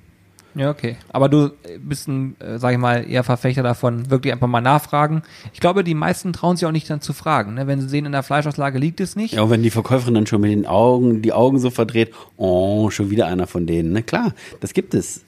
[0.56, 0.98] Ja, okay.
[1.10, 1.50] Aber du
[1.80, 5.24] bist ein, äh, sag ich mal, eher Verfechter davon, wirklich einfach mal nachfragen.
[5.52, 7.56] Ich glaube, die meisten trauen sich auch nicht dann zu fragen.
[7.56, 7.66] Ne?
[7.66, 9.34] Wenn sie sehen, in der Fleischauslage liegt es nicht.
[9.34, 12.92] Ja, und wenn die Verkäuferin dann schon mit den Augen, die Augen so verdreht, oh,
[12.92, 13.94] schon wieder einer von denen.
[13.94, 14.04] Ne?
[14.04, 15.22] Klar, das gibt es.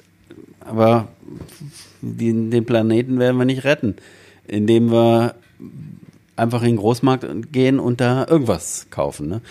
[0.60, 1.08] Aber
[2.02, 3.95] die, den Planeten werden wir nicht retten,
[4.48, 5.36] indem wir
[6.36, 9.28] einfach in den Großmarkt gehen und da irgendwas kaufen.
[9.28, 9.41] Ne?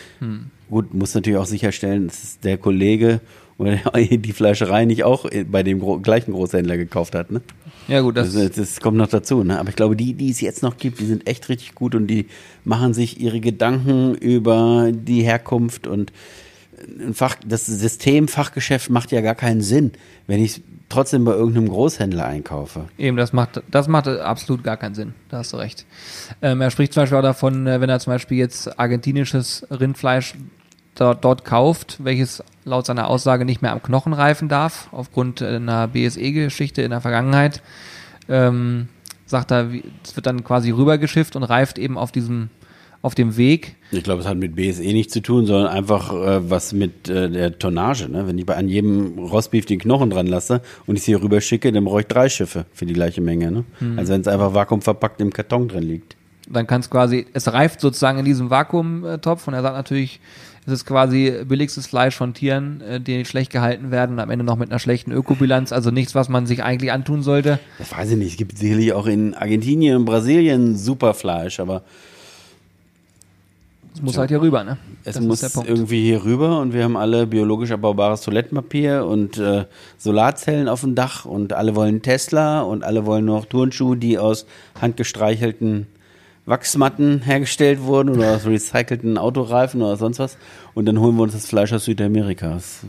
[0.70, 3.20] Gut, muss natürlich auch sicherstellen, dass der Kollege
[3.58, 7.30] oder die Fleischerei nicht auch bei dem gro gleichen Großhändler gekauft hat.
[7.30, 7.40] Ne?
[7.88, 9.58] Ja, gut, das, Das, das kommt noch dazu, ne?
[9.58, 12.06] Aber ich glaube, die, die es jetzt noch gibt, die sind echt richtig gut und
[12.06, 12.26] die
[12.64, 16.12] machen sich ihre Gedanken über die Herkunft und
[16.98, 19.92] ein Fach, das System Fachgeschäft macht ja gar keinen Sinn,
[20.26, 20.62] wenn ich
[20.94, 22.86] trotzdem bei irgendeinem Großhändler einkaufe.
[22.96, 25.14] Eben, das macht, das macht absolut gar keinen Sinn.
[25.28, 25.84] Da hast du recht.
[26.40, 30.34] Ähm, er spricht zum Beispiel auch davon, äh, wenn er zum Beispiel jetzt argentinisches Rindfleisch
[30.94, 35.88] dort, dort kauft, welches laut seiner Aussage nicht mehr am Knochen reifen darf, aufgrund einer
[35.88, 37.62] BSE-Geschichte in der Vergangenheit,
[38.28, 38.88] ähm,
[39.26, 39.68] sagt er,
[40.04, 42.50] es wird dann quasi rübergeschifft und reift eben auf diesem,
[43.04, 43.76] auf dem Weg.
[43.90, 47.28] Ich glaube, es hat mit BSE nichts zu tun, sondern einfach äh, was mit äh,
[47.28, 48.08] der Tonnage.
[48.08, 48.26] Ne?
[48.26, 51.42] Wenn ich bei an jedem Rostbeef den Knochen dran lasse und ich sie hier rüber
[51.42, 53.52] schicke, dann brauche ich drei Schiffe für die gleiche Menge.
[53.52, 53.64] Ne?
[53.98, 56.16] Also wenn es einfach vakuumverpackt im Karton drin liegt.
[56.48, 60.20] dann kann es quasi, es reift sozusagen in diesem Vakuumtopf und er sagt natürlich,
[60.64, 64.46] es ist quasi billigstes Fleisch von Tieren, äh, die schlecht gehalten werden und am Ende
[64.46, 67.58] noch mit einer schlechten Ökobilanz, also nichts, was man sich eigentlich antun sollte.
[67.78, 68.30] Das weiß ich nicht.
[68.30, 71.82] Es gibt sicherlich auch in Argentinien und Brasilien super Fleisch, aber
[73.94, 74.76] Es muss halt hier rüber, ne?
[75.04, 79.66] es Das muss irgendwie hier rüber und wir haben alle biologisch abbaubares Toilettenpapier und äh,
[79.98, 84.46] Solarzellen auf dem Dach und alle wollen Tesla und alle wollen noch Turnschuhe, die aus
[84.80, 85.86] handgestreichelten
[86.46, 90.38] Wachsmatten hergestellt wurden oder aus recycelten Autoreifen oder sonst was.
[90.74, 92.50] Und dann holen wir uns das Fleisch aus Südamerika.
[92.50, 92.80] Das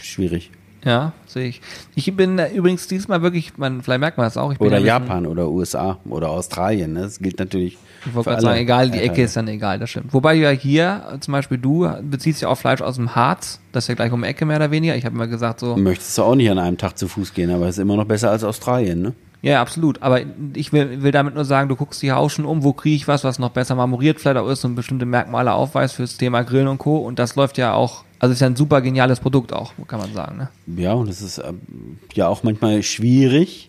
[0.00, 0.50] ist schwierig.
[0.84, 1.60] Ja, sehe ich.
[1.94, 4.52] Ich bin äh, übrigens diesmal wirklich, man, vielleicht merkt man das auch.
[4.52, 6.94] Ich bin Oder Japan oder USA oder Australien.
[6.94, 7.02] Ne?
[7.02, 7.78] Das gilt natürlich.
[8.04, 10.12] Ich wollte gerade sagen, egal, die Ecke ist dann egal, das stimmt.
[10.12, 13.88] Wobei ja hier, zum Beispiel du, beziehst ja auch Fleisch aus dem Harz, das ist
[13.88, 14.96] ja gleich um die Ecke mehr oder weniger.
[14.96, 17.50] Ich habe immer gesagt so, Möchtest du auch nicht an einem Tag zu Fuß gehen,
[17.50, 19.12] aber es ist immer noch besser als Australien, ne?
[19.42, 20.00] Ja, absolut.
[20.02, 20.20] Aber
[20.54, 23.08] ich will, will damit nur sagen, du guckst dich auch schon um, wo kriege ich
[23.08, 26.68] was, was noch besser marmoriert vielleicht auch ist und bestimmte Merkmale aufweist fürs Thema Grillen
[26.68, 26.98] und Co.
[26.98, 30.14] Und das läuft ja auch, also ist ja ein super geniales Produkt auch, kann man
[30.14, 30.38] sagen.
[30.38, 30.48] Ne?
[30.80, 33.68] Ja, und es ist ähm, ja auch manchmal schwierig,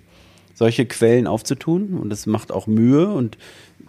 [0.54, 1.96] solche Quellen aufzutun.
[1.96, 3.08] Und es macht auch Mühe.
[3.10, 3.40] Und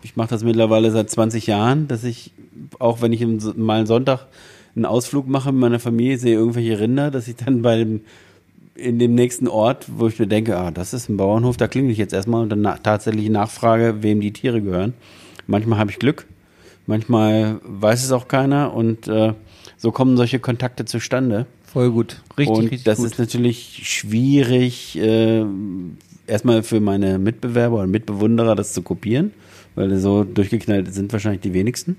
[0.00, 2.32] ich mache das mittlerweile seit 20 Jahren, dass ich,
[2.78, 3.22] auch wenn ich
[3.56, 4.26] mal einen Sonntag
[4.74, 8.00] einen Ausflug mache mit meiner Familie, sehe irgendwelche Rinder, dass ich dann bei dem,
[8.74, 11.90] in dem nächsten Ort, wo ich mir denke, ah, das ist ein Bauernhof, da klingel
[11.90, 14.94] ich jetzt erstmal und dann na tatsächlich nachfrage, wem die Tiere gehören.
[15.46, 16.26] Manchmal habe ich Glück,
[16.86, 19.34] manchmal weiß es auch keiner und äh,
[19.84, 21.44] so kommen solche Kontakte zustande.
[21.62, 22.22] Voll gut.
[22.38, 23.06] Richtig, und richtig das gut.
[23.06, 25.44] ist natürlich schwierig, äh,
[26.26, 29.32] erstmal für meine Mitbewerber und Mitbewunderer das zu kopieren,
[29.74, 31.98] weil so durchgeknallt sind wahrscheinlich die wenigsten.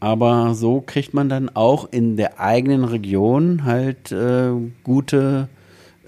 [0.00, 5.50] Aber so kriegt man dann auch in der eigenen Region halt äh, gute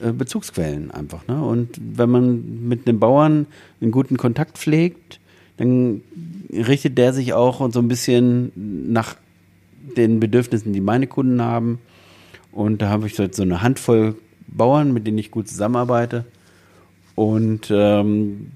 [0.01, 1.27] äh, Bezugsquellen einfach.
[1.29, 1.45] Ne?
[1.45, 3.47] Und wenn man mit einem Bauern
[3.83, 5.21] einen guten Kontakt pflegt,
[5.59, 6.01] dann
[6.51, 8.51] richtet der sich auch so ein bisschen
[8.91, 9.17] nach
[9.97, 11.79] den Bedürfnissen, die meine Kunden haben.
[12.53, 14.17] Und da habe ich so eine Handvoll
[14.47, 16.25] Bauern, mit denen ich gut zusammenarbeite.
[17.15, 18.53] Und ähm,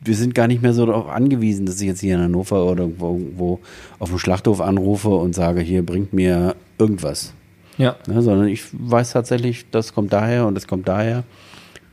[0.00, 2.84] wir sind gar nicht mehr so darauf angewiesen, dass ich jetzt hier in Hannover oder
[2.84, 3.60] irgendwo, irgendwo
[3.98, 7.34] auf dem Schlachthof anrufe und sage, hier bringt mir irgendwas.
[7.78, 7.96] Ja.
[8.06, 11.24] Ne, sondern ich weiß tatsächlich, das kommt daher und das kommt daher.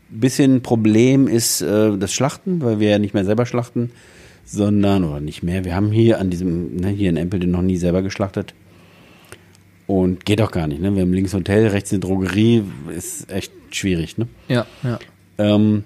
[0.09, 3.91] Bisschen Problem ist äh, das Schlachten, weil wir ja nicht mehr selber schlachten,
[4.51, 7.77] sondern, oder nicht mehr, wir haben hier an diesem, ne, hier in Empelde noch nie
[7.77, 8.53] selber geschlachtet.
[9.85, 10.93] Und geht auch gar nicht, ne?
[10.95, 12.63] Wir haben links ein Hotel, rechts eine Drogerie,
[12.95, 14.27] ist echt schwierig, ne?
[14.47, 14.99] Ja, ja.
[15.39, 15.83] Ähm,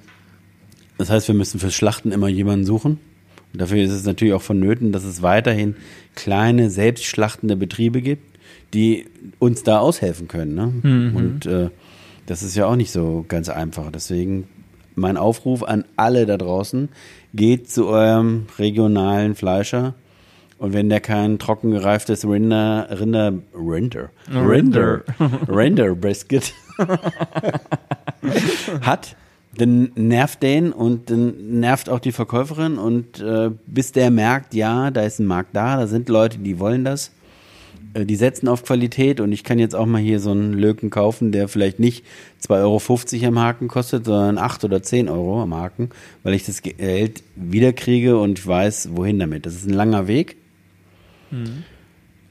[0.97, 2.99] das heißt, wir müssen fürs Schlachten immer jemanden suchen.
[3.53, 5.75] Und dafür ist es natürlich auch vonnöten, dass es weiterhin
[6.15, 8.23] kleine, selbstschlachtende Betriebe gibt,
[8.73, 9.05] die
[9.39, 10.55] uns da aushelfen können.
[10.55, 11.13] Ne?
[11.15, 11.69] Und äh,
[12.25, 13.91] das ist ja auch nicht so ganz einfach.
[13.91, 14.47] Deswegen
[14.95, 16.89] mein Aufruf an alle da draußen,
[17.33, 19.93] geht zu eurem regionalen Fleischer.
[20.57, 25.01] Und wenn der kein trocken gereiftes Rinder, Rinder, Rinder, Rinder,
[25.49, 25.95] Rinder.
[25.95, 26.53] Brisket
[28.81, 29.17] hat,
[29.57, 32.77] dann nervt den und dann nervt auch die Verkäuferin.
[32.77, 36.59] Und äh, bis der merkt, ja, da ist ein Markt da, da sind Leute, die
[36.59, 37.11] wollen das,
[37.95, 41.31] die setzen auf Qualität und ich kann jetzt auch mal hier so einen Löken kaufen,
[41.31, 42.05] der vielleicht nicht
[42.45, 45.89] 2,50 Euro am Haken kostet, sondern 8 oder 10 Euro am Haken,
[46.23, 49.45] weil ich das Geld wiederkriege und ich weiß, wohin damit.
[49.45, 50.37] Das ist ein langer Weg,
[51.29, 51.63] mhm.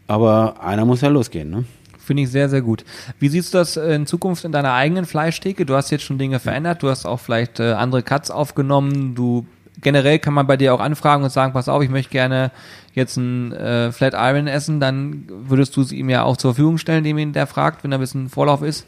[0.08, 1.64] aber einer muss ja losgehen, ne?
[1.98, 2.84] Finde ich sehr, sehr gut.
[3.20, 5.64] Wie siehst du das in Zukunft in deiner eigenen Fleischtheke?
[5.64, 9.46] Du hast jetzt schon Dinge verändert, du hast auch vielleicht äh, andere Cuts aufgenommen, du
[9.80, 12.50] generell kann man bei dir auch anfragen und sagen, pass auf, ich möchte gerne
[12.94, 16.78] jetzt ein äh, Flat Iron essen, dann würdest du es ihm ja auch zur Verfügung
[16.78, 18.86] stellen, dem ihn der fragt, wenn da ein bisschen Vorlauf ist.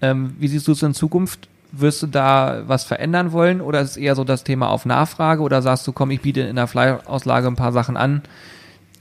[0.00, 1.48] Ähm, wie siehst du es in Zukunft?
[1.72, 5.42] Wirst du da was verändern wollen oder ist es eher so das Thema auf Nachfrage
[5.42, 8.22] oder sagst du, komm, ich biete in der Fleischauslage ein paar Sachen an,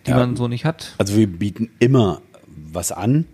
[0.08, 0.94] die ja, man so nicht hat?
[0.98, 3.26] Also wir bieten immer was an.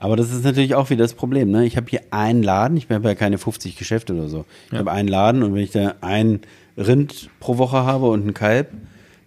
[0.00, 1.50] Aber das ist natürlich auch wieder das Problem.
[1.50, 1.66] Ne?
[1.66, 4.46] Ich habe hier einen Laden, ich habe ja keine 50 Geschäfte oder so.
[4.66, 4.78] Ich ja.
[4.78, 6.40] habe einen Laden und wenn ich da ein
[6.78, 8.72] Rind pro Woche habe und ein Kalb,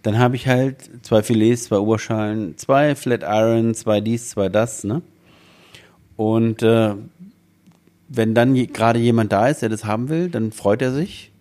[0.01, 4.83] dann habe ich halt zwei Filets, zwei Oberschalen, zwei Flat Iron, zwei dies, zwei das.
[4.83, 5.03] Ne?
[6.17, 6.95] Und äh,
[8.09, 11.31] wenn dann gerade jemand da ist, der das haben will, dann freut er sich.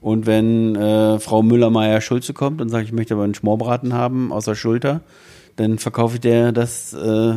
[0.00, 4.56] Und wenn äh, Frau Müller-Meyer-Schulze kommt und sagt, ich möchte aber einen Schmorbraten haben außer
[4.56, 5.02] Schulter,
[5.54, 7.34] dann verkaufe ich dir das, äh,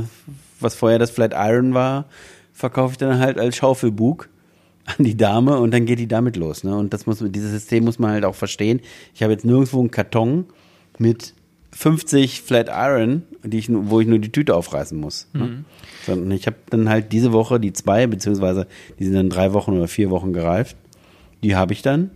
[0.62, 2.06] was vorher das Flat Iron war,
[2.54, 4.30] verkaufe ich dann halt als Schaufelbug
[4.86, 6.64] an die Dame und dann geht die damit los.
[6.64, 6.76] Ne?
[6.76, 8.82] Und das muss, dieses System muss man halt auch verstehen.
[9.14, 10.46] Ich habe jetzt nirgendwo einen Karton
[10.98, 11.34] mit
[11.74, 15.28] 50 Flat Iron, die ich, wo ich nur die Tüte aufreißen muss.
[15.34, 15.44] Ne?
[15.44, 15.66] Mhm.
[16.06, 18.68] Sondern ich habe dann halt diese Woche die zwei, beziehungsweise
[19.00, 20.76] die sind dann drei Wochen oder vier Wochen gereift.
[21.44, 22.12] Die habe ich dann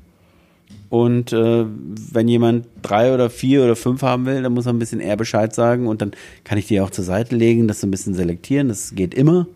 [0.90, 4.80] und äh, wenn jemand drei oder vier oder fünf haben will, dann muss er ein
[4.80, 6.12] bisschen eher Bescheid sagen und dann
[6.44, 8.68] kann ich die auch zur Seite legen, das so ein bisschen selektieren.
[8.68, 9.48] Das geht immer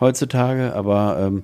[0.00, 1.42] heutzutage, aber ähm,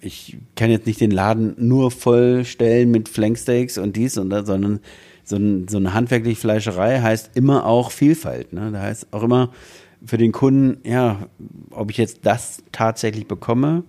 [0.00, 4.80] ich kann jetzt nicht den Laden nur vollstellen mit Flanksteaks und dies und das, sondern
[5.24, 8.52] so, ein, so eine handwerkliche Fleischerei heißt immer auch Vielfalt.
[8.52, 8.70] Ne?
[8.72, 9.50] Da heißt auch immer
[10.04, 11.26] für den Kunden, ja,
[11.70, 13.82] ob ich jetzt das tatsächlich bekomme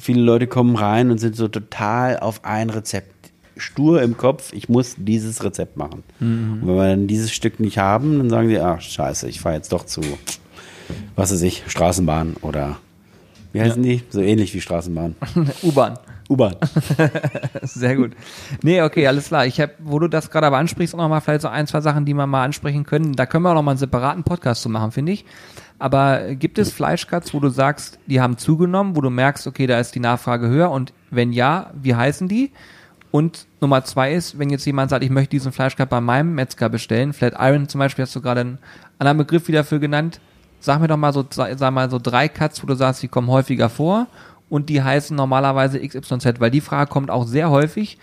[0.00, 3.30] viele Leute kommen rein und sind so total auf ein Rezept.
[3.56, 6.02] Stur im Kopf, ich muss dieses Rezept machen.
[6.18, 6.62] Mhm.
[6.62, 9.56] Und wenn wir dann dieses Stück nicht haben, dann sagen sie, ach scheiße, ich fahre
[9.56, 10.00] jetzt doch zu,
[11.14, 12.78] was weiß ich, Straßenbahn oder
[13.52, 13.96] wie heißen ja.
[13.96, 14.02] die?
[14.08, 15.16] So ähnlich wie Straßenbahn.
[15.62, 15.98] U-Bahn.
[16.28, 16.56] U-Bahn.
[17.62, 18.12] Sehr gut.
[18.62, 19.46] Nee, okay, alles klar.
[19.46, 22.04] Ich habe, wo du das gerade aber ansprichst, auch nochmal vielleicht so ein, zwei Sachen,
[22.04, 23.14] die wir mal ansprechen können.
[23.14, 25.24] Da können wir auch nochmal einen separaten Podcast zu machen, finde ich.
[25.80, 29.80] Aber gibt es Fleischcuts, wo du sagst, die haben zugenommen, wo du merkst, okay, da
[29.80, 32.52] ist die Nachfrage höher und wenn ja, wie heißen die?
[33.10, 36.68] Und Nummer zwei ist, wenn jetzt jemand sagt, ich möchte diesen Fleischcut bei meinem Metzger
[36.68, 38.58] bestellen, Flat Iron zum Beispiel, hast du gerade einen
[38.98, 40.20] anderen Begriff wieder für genannt.
[40.60, 43.28] Sag mir doch mal so, sag mal so drei Cuts, wo du sagst, die kommen
[43.28, 44.06] häufiger vor
[44.50, 47.96] und die heißen normalerweise XYZ, weil die Frage kommt auch sehr häufig.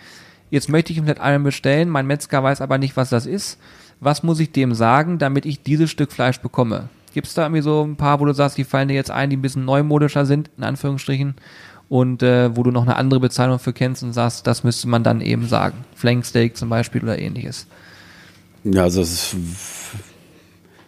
[0.50, 3.60] Jetzt möchte ich einen Flat Iron bestellen, mein Metzger weiß aber nicht, was das ist.
[4.00, 6.88] Was muss ich dem sagen, damit ich dieses Stück Fleisch bekomme?
[7.18, 9.28] Gibt es da irgendwie so ein paar, wo du sagst, die fallen dir jetzt ein,
[9.28, 11.34] die ein bisschen neumodischer sind, in Anführungsstrichen,
[11.88, 15.02] und äh, wo du noch eine andere Bezeichnung für kennst und sagst, das müsste man
[15.02, 15.78] dann eben sagen.
[15.96, 17.66] Flanksteak zum Beispiel oder ähnliches.
[18.62, 19.34] Ja, also ist,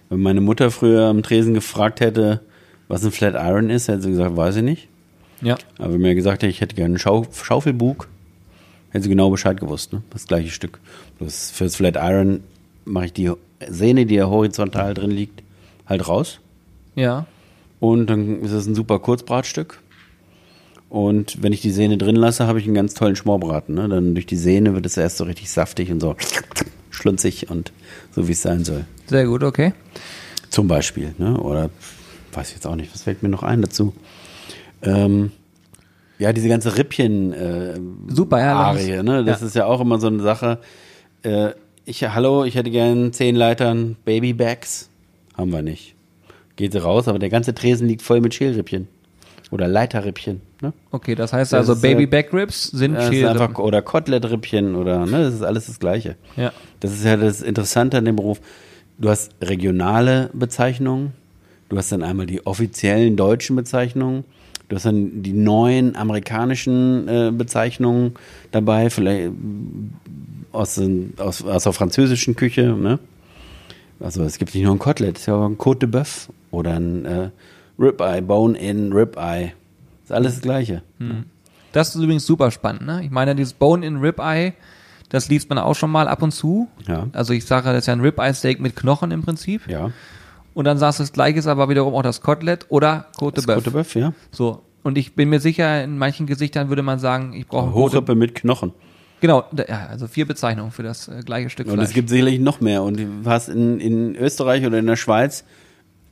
[0.09, 2.43] wenn meine Mutter früher am Tresen gefragt hätte,
[2.87, 4.87] was ein Flat Iron ist, hätte sie gesagt, weiß ich nicht.
[5.43, 5.57] Ja.
[5.79, 8.07] Aber wenn mir gesagt hätte, ich hätte gerne einen Schau Schaufelbug,
[8.91, 10.05] hätte sie genau Bescheid gewusst, ne?
[10.11, 10.79] Das gleiche Stück.
[11.19, 12.45] Bloß fürs Flat Iron
[12.85, 13.33] mache ich die
[13.69, 15.43] Sehne, die ja horizontal drin liegt,
[15.91, 16.41] halt raus.
[16.95, 17.27] Ja.
[17.81, 19.81] Und dann ist es ein super Kurzbratstück.
[20.89, 23.75] Und wenn ich die Sehne drin lasse, habe ich einen ganz tollen Schmorbraten.
[23.75, 23.89] Ne?
[23.89, 26.17] Dann durch die Sehne wird es erst so richtig saftig und so
[26.91, 27.73] schlunzig und
[28.13, 28.85] so wie es sein soll.
[29.07, 29.73] Sehr gut, okay.
[30.51, 31.39] Zum Beispiel, ne?
[31.39, 31.71] Oder
[32.33, 33.95] weiß ich jetzt auch nicht, was fällt mir noch ein dazu?
[34.83, 35.31] Ähm,
[36.19, 39.25] ja, diese ganze Rippchen äh, Super, ja, Arie, ne?
[39.25, 39.47] Das ja.
[39.47, 40.59] ist ja auch immer so eine Sache.
[41.23, 41.51] Äh,
[41.85, 44.90] ich, hallo, ich hätte gern zehn Leitern Babybags.
[45.41, 45.95] Haben wir nicht.
[46.57, 48.89] Geht sie raus, aber der ganze Tresen liegt voll mit Schälrippchen.
[49.51, 50.43] Oder Leiterrippchen.
[50.61, 50.75] Ne?
[50.91, 53.57] Okay, das heißt das also ist, Baby Back Ribs sind äh, Schälrippchen.
[53.57, 56.17] Oder Kotlettrippchen oder, ne, das ist alles das Gleiche.
[56.37, 56.53] Ja.
[56.81, 58.43] Das ist ja das Interessante an dem Beruf.
[58.99, 61.15] Du hast regionale Bezeichnungen.
[61.71, 64.25] Du hast dann einmal die offiziellen deutschen Bezeichnungen.
[64.69, 68.13] Du hast dann die neuen amerikanischen äh, Bezeichnungen
[68.51, 69.33] dabei, vielleicht
[70.53, 70.79] aus,
[71.17, 72.99] aus, aus der französischen Küche, ne?
[74.01, 76.31] Also es gibt nicht nur ein Kotelett, es ist ja auch ein Côte de Boeuf
[76.51, 77.31] oder ein äh,
[77.79, 79.53] Ribeye, Bone-in Ribeye.
[80.03, 80.83] Ist alles das Gleiche.
[80.99, 81.25] Mhm.
[81.73, 82.87] Das ist übrigens super spannend.
[82.87, 83.05] Ne?
[83.05, 84.55] Ich meine, dieses Bone in Ribeye,
[85.09, 86.69] das liest man auch schon mal ab und zu.
[86.87, 87.09] Ja.
[87.13, 89.69] Also ich sage, das ist ja ein Ribeye-Steak mit Knochen im Prinzip.
[89.69, 89.93] Ja.
[90.55, 93.45] Und dann sagst du das gleiche ist aber wiederum auch das Kotelett oder Côte de
[93.45, 93.59] Bœuf.
[93.59, 94.13] Côte de Bœuf, ja.
[94.33, 94.63] So.
[94.83, 98.35] Und ich bin mir sicher, in manchen Gesichtern würde man sagen, ich brauche Hochrippe mit
[98.35, 98.73] Knochen.
[99.21, 99.45] Genau,
[99.89, 101.89] also vier Bezeichnungen für das äh, gleiche Stück Und Fleisch.
[101.89, 102.83] es gibt sicherlich noch mehr.
[102.83, 105.45] Und du hast in, in Österreich oder in der Schweiz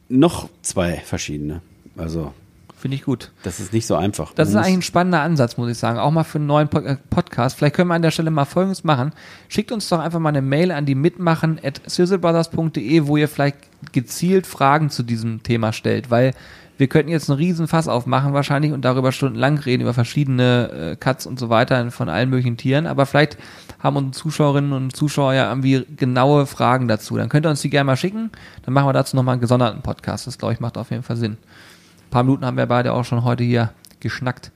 [0.08, 1.62] noch zwei verschiedene.
[1.96, 2.32] Also,
[2.78, 3.32] Finde ich gut.
[3.42, 4.32] das ist nicht so einfach.
[4.34, 5.98] Das ist Man eigentlich ein spannender Ansatz, muss ich sagen.
[5.98, 7.56] Auch mal für einen neuen äh, Podcast.
[7.56, 9.12] Vielleicht können wir an der Stelle mal Folgendes machen.
[9.48, 13.56] Schickt uns doch einfach mal eine Mail an die mitmachen at sizzlebrothers.de, wo ihr vielleicht
[13.92, 16.34] gezielt Fragen zu diesem Thema stellt, weil
[16.78, 20.96] wir könnten jetzt einen riesen Fass aufmachen wahrscheinlich und darüber stundenlang reden, über verschiedene äh,
[20.96, 23.36] Cuts und so weiter von allen möglichen Tieren, aber vielleicht
[23.80, 27.16] haben unsere Zuschauerinnen und Zuschauer ja irgendwie genaue Fragen dazu.
[27.16, 28.30] Dann könnt ihr uns die gerne mal schicken,
[28.62, 30.26] dann machen wir dazu nochmal einen gesonderten Podcast.
[30.26, 31.32] Das, glaube ich, macht auf jeden Fall Sinn.
[31.32, 34.52] Ein paar Minuten haben wir beide auch schon heute hier geschnackt.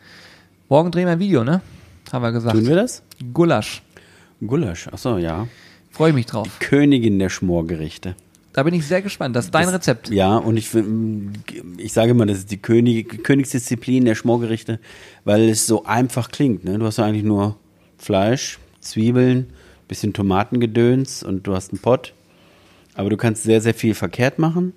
[0.68, 1.60] Morgen drehen wir ein Video, ne?
[2.12, 2.56] Haben wir gesagt.
[2.56, 3.02] Tun wir das?
[3.32, 3.82] Gulasch.
[4.40, 4.88] Gulasch.
[4.88, 5.48] Achso, ja.
[5.90, 6.48] Freue ich mich drauf.
[6.60, 8.14] Königin der Schmorgerichte.
[8.52, 9.34] Da bin ich sehr gespannt.
[9.34, 10.10] Das ist dein Das- Rezept.
[10.10, 10.68] Ja, und ich,
[11.78, 14.78] ich sage immer, das ist die König, Königsdisziplin der Schmorgerichte,
[15.24, 16.64] weil es so einfach klingt.
[16.64, 16.78] Ne?
[16.78, 17.56] Du hast ja eigentlich nur
[17.98, 19.46] Fleisch, Zwiebeln,
[19.88, 22.12] bisschen Tomatengedöns und du hast einen Pott.
[22.94, 24.74] Aber du kannst sehr, sehr viel verkehrt machen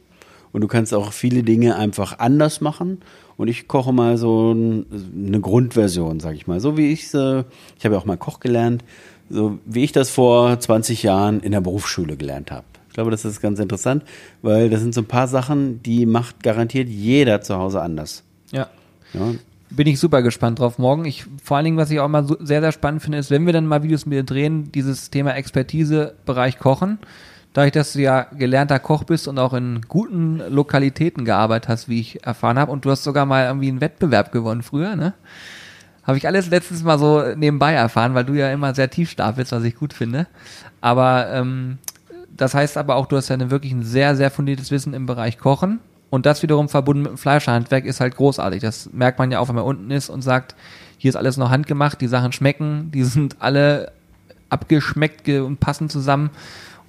[0.53, 2.99] und du kannst auch viele Dinge einfach anders machen.
[3.35, 4.85] Und ich koche mal so ein,
[5.27, 6.61] eine Grundversion, sage ich mal.
[6.61, 7.39] So wie ich äh,
[7.77, 8.85] ich habe ja auch mal Koch gelernt,
[9.29, 12.63] so wie ich das vor 20 Jahren in der Berufsschule gelernt habe.
[12.95, 14.05] Ich glaube, das ist ganz interessant,
[14.41, 18.23] weil das sind so ein paar Sachen, die macht garantiert jeder zu Hause anders.
[18.53, 18.69] Ja.
[19.11, 19.33] Ja,
[19.69, 21.03] Bin ich super gespannt drauf morgen.
[21.03, 23.45] Ich, vor allen Dingen, was ich auch mal so, sehr, sehr spannend finde, ist, wenn
[23.45, 26.99] wir dann mal Videos mit dir drehen, dieses Thema Expertise, Bereich Kochen.
[27.51, 31.99] Dadurch, dass du ja gelernter Koch bist und auch in guten Lokalitäten gearbeitet hast, wie
[31.99, 35.15] ich erfahren habe, und du hast sogar mal irgendwie einen Wettbewerb gewonnen früher, ne?
[36.03, 39.51] Habe ich alles letztens mal so nebenbei erfahren, weil du ja immer sehr tief stapelst,
[39.51, 40.27] was ich gut finde.
[40.79, 41.79] Aber ähm,
[42.37, 45.05] das heißt aber auch, du hast ja eine wirklich ein sehr, sehr fundiertes Wissen im
[45.05, 45.79] Bereich Kochen.
[46.09, 48.61] Und das wiederum verbunden mit dem Fleischhandwerk ist halt großartig.
[48.61, 50.55] Das merkt man ja auch, wenn man unten ist und sagt,
[50.97, 53.91] hier ist alles noch handgemacht, die Sachen schmecken, die sind alle
[54.49, 56.29] abgeschmeckt ge- und passen zusammen.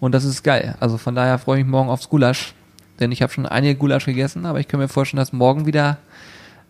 [0.00, 0.76] Und das ist geil.
[0.80, 2.54] Also von daher freue ich mich morgen aufs Gulasch.
[3.00, 5.98] Denn ich habe schon einige Gulasch gegessen, aber ich kann mir vorstellen, dass morgen wieder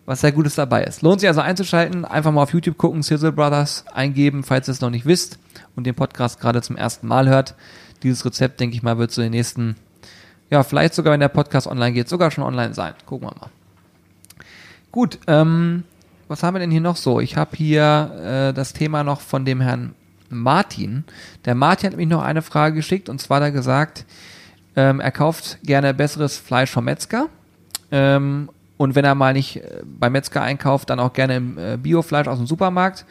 [0.05, 1.01] was sehr Gutes dabei ist.
[1.01, 4.81] Lohnt sich also einzuschalten, einfach mal auf YouTube gucken, Sizzle Brothers eingeben, falls ihr es
[4.81, 5.37] noch nicht wisst
[5.75, 7.55] und den Podcast gerade zum ersten Mal hört.
[8.03, 9.75] Dieses Rezept, denke ich mal, wird so den nächsten,
[10.49, 12.93] ja, vielleicht sogar, wenn der Podcast online geht, sogar schon online sein.
[13.05, 13.49] Gucken wir mal.
[14.91, 15.83] Gut, ähm,
[16.27, 17.19] was haben wir denn hier noch so?
[17.19, 19.95] Ich habe hier äh, das Thema noch von dem Herrn
[20.29, 21.03] Martin.
[21.45, 24.05] Der Martin hat mich noch eine Frage geschickt und zwar er gesagt,
[24.75, 27.27] ähm, er kauft gerne besseres Fleisch vom Metzger.
[27.91, 31.77] Ähm, und wenn er mal nicht äh, beim Metzger einkauft, dann auch gerne im äh,
[31.77, 33.05] Biofleisch aus dem Supermarkt.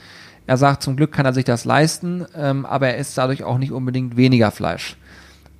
[0.47, 3.59] Er sagt, zum Glück kann er sich das leisten, ähm, aber er isst dadurch auch
[3.59, 4.97] nicht unbedingt weniger Fleisch.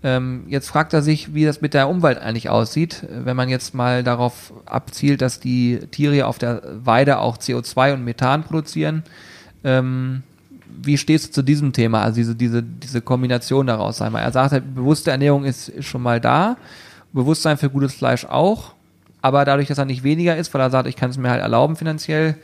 [0.03, 3.75] Ähm, jetzt fragt er sich, wie das mit der Umwelt eigentlich aussieht, wenn man jetzt
[3.75, 9.03] mal darauf abzielt, dass die Tiere auf der Weide auch CO2 und Methan produzieren.
[9.65, 10.23] Ähm,
[10.83, 14.01] wie stehst du zu diesem Thema, also diese, diese, diese Kombination daraus?
[14.03, 16.57] Einmal, er sagt, halt, bewusste Ernährung ist, ist schon mal da,
[17.13, 18.75] Bewusstsein für gutes Fleisch auch,
[19.23, 21.41] aber dadurch, dass er nicht weniger ist, weil er sagt, ich kann es mir halt
[21.41, 22.37] erlauben finanziell,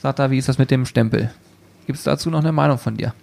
[0.00, 1.30] sagt er, wie ist das mit dem Stempel?
[1.90, 3.14] Gibt es dazu noch eine Meinung von dir?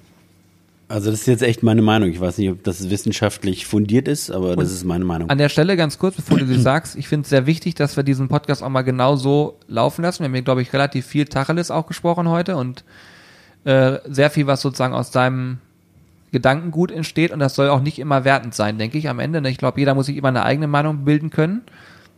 [0.89, 2.10] Also das ist jetzt echt meine Meinung.
[2.10, 5.30] Ich weiß nicht, ob das wissenschaftlich fundiert ist, aber das ist meine Meinung.
[5.30, 7.95] An der Stelle ganz kurz, bevor du sie sagst, ich finde es sehr wichtig, dass
[7.95, 10.19] wir diesen Podcast auch mal genau so laufen lassen.
[10.19, 12.84] Wir haben hier, glaube ich, relativ viel Tacheles auch gesprochen heute und
[13.63, 15.60] äh, sehr viel, was sozusagen aus deinem
[16.34, 19.39] Gedankengut entsteht und das soll auch nicht immer wertend sein, denke ich, am Ende.
[19.39, 19.49] ne?
[19.49, 21.62] Ich glaube, jeder muss sich immer eine eigene Meinung bilden können.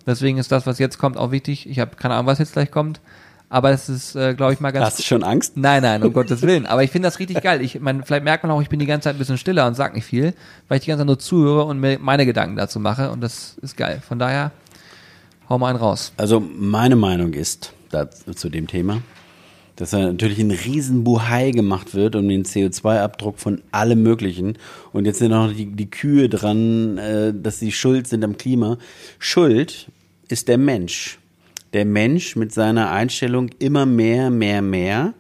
[0.08, 1.70] Deswegen ist das, was jetzt kommt, auch wichtig.
[1.70, 3.02] Ich habe keine Ahnung, was jetzt gleich kommt.
[3.50, 5.58] Aber es ist, äh, glaube ich, mal ganz Hast du schon Angst?
[5.58, 6.68] Nein, nein, um Gottes Willen.
[6.68, 7.62] Aber ich finde das richtig geil.
[7.62, 9.74] Ich mein, vielleicht merkt man auch, ich bin die ganze Zeit ein bisschen stiller und
[9.74, 10.34] sag nicht viel,
[10.68, 13.10] weil ich die ganze Zeit nur zuhöre und mir meine Gedanken dazu mache.
[13.10, 14.02] Und das ist geil.
[14.08, 14.52] Von daher,
[15.50, 16.14] hau mal einen raus.
[16.18, 19.02] Also meine Meinung ist dazu, zu dem Thema,
[19.78, 24.60] dass da natürlich ein riesen Buhai gemacht wird um den CO2-Abdruck von allem Möglichen.
[24.94, 28.78] Und jetzt sind auch die, die Kühe dran, äh, dass sie schuld sind am Klima.
[29.18, 29.88] Schuld
[30.28, 31.19] ist der Mensch.
[31.74, 35.14] Der Mensch mit seiner Einstellung immer mehr, mehr, mehr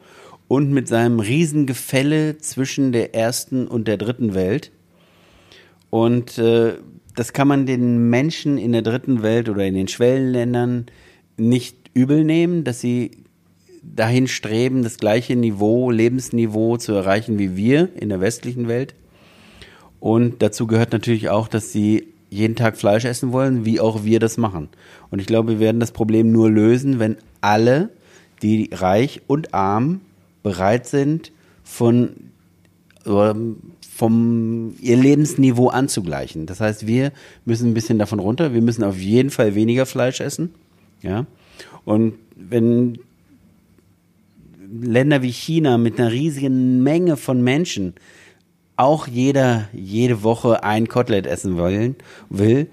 [0.47, 4.71] und mit seinem riesen Gefälle zwischen der ersten und der dritten Welt.
[5.89, 6.73] Und äh,
[7.15, 10.87] das kann man den Menschen in der dritten Welt oder in den Schwellenländern
[11.37, 13.11] nicht übel nehmen, dass sie
[13.83, 18.95] dahin streben, das gleiche Niveau, Lebensniveau zu erreichen wie wir in der westlichen Welt.
[19.99, 24.19] Und dazu gehört natürlich auch, dass sie jeden Tag Fleisch essen wollen, wie auch wir
[24.19, 24.69] das machen.
[25.09, 27.89] Und ich glaube, wir werden das Problem nur lösen, wenn alle,
[28.41, 30.01] die reich und arm
[30.43, 31.31] bereit sind,
[31.63, 32.11] von
[33.03, 36.45] vom ihr Lebensniveau anzugleichen.
[36.45, 37.11] Das heißt, wir
[37.45, 38.53] müssen ein bisschen davon runter.
[38.53, 40.51] Wir müssen auf jeden Fall weniger Fleisch essen.
[41.01, 41.25] Ja.
[41.85, 42.99] Und wenn
[44.71, 47.93] Länder wie China mit einer riesigen Menge von Menschen
[48.79, 51.95] auch jeder jede Woche ein Kotelett essen wollen,
[52.29, 52.67] will,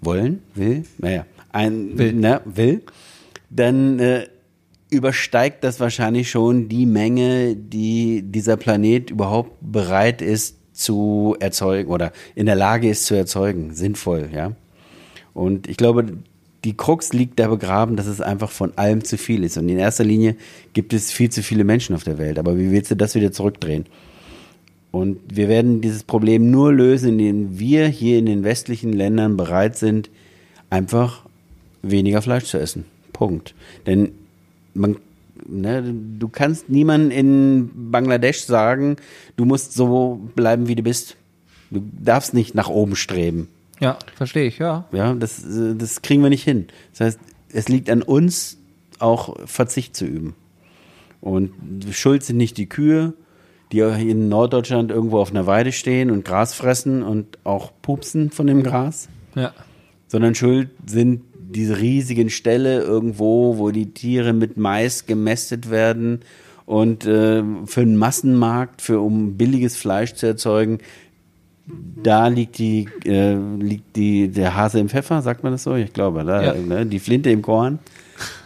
[0.00, 2.82] wollen, will, naja, ein, will, ne, will
[3.48, 4.26] dann äh,
[4.90, 12.12] übersteigt das wahrscheinlich schon die Menge, die dieser Planet überhaupt bereit ist zu erzeugen oder
[12.34, 14.52] in der Lage ist zu erzeugen, sinnvoll, ja.
[15.32, 16.18] Und ich glaube,
[16.64, 19.56] die Krux liegt da begraben, dass es einfach von allem zu viel ist.
[19.56, 20.36] Und in erster Linie
[20.72, 22.38] gibt es viel zu viele Menschen auf der Welt.
[22.38, 23.86] Aber wie willst du das wieder zurückdrehen?
[24.92, 29.76] Und wir werden dieses Problem nur lösen, indem wir hier in den westlichen Ländern bereit
[29.76, 30.10] sind,
[30.68, 31.26] einfach
[31.82, 32.84] weniger Fleisch zu essen.
[33.12, 33.54] Punkt.
[33.86, 34.12] Denn
[34.74, 34.96] man,
[35.46, 38.96] ne, du kannst niemanden in Bangladesch sagen,
[39.36, 41.16] du musst so bleiben, wie du bist.
[41.70, 43.48] Du darfst nicht nach oben streben.
[43.78, 44.86] Ja, verstehe ich, ja.
[44.92, 45.44] Ja, das,
[45.76, 46.66] das kriegen wir nicht hin.
[46.92, 47.20] Das heißt,
[47.52, 48.58] es liegt an uns,
[48.98, 50.34] auch Verzicht zu üben.
[51.20, 51.52] Und
[51.92, 53.14] schuld sind nicht die Kühe,
[53.72, 58.46] die in Norddeutschland irgendwo auf einer Weide stehen und Gras fressen und auch pupsen von
[58.46, 59.08] dem Gras.
[59.34, 59.52] Ja.
[60.08, 66.20] Sondern schuld sind diese riesigen Ställe irgendwo, wo die Tiere mit Mais gemästet werden
[66.66, 70.78] und äh, für einen Massenmarkt, für um billiges Fleisch zu erzeugen,
[72.02, 75.74] da liegt die, äh, liegt die, der Hase im Pfeffer, sagt man das so?
[75.74, 76.54] Ich glaube, da, ja.
[76.54, 76.86] ne?
[76.86, 77.78] die Flinte im Korn.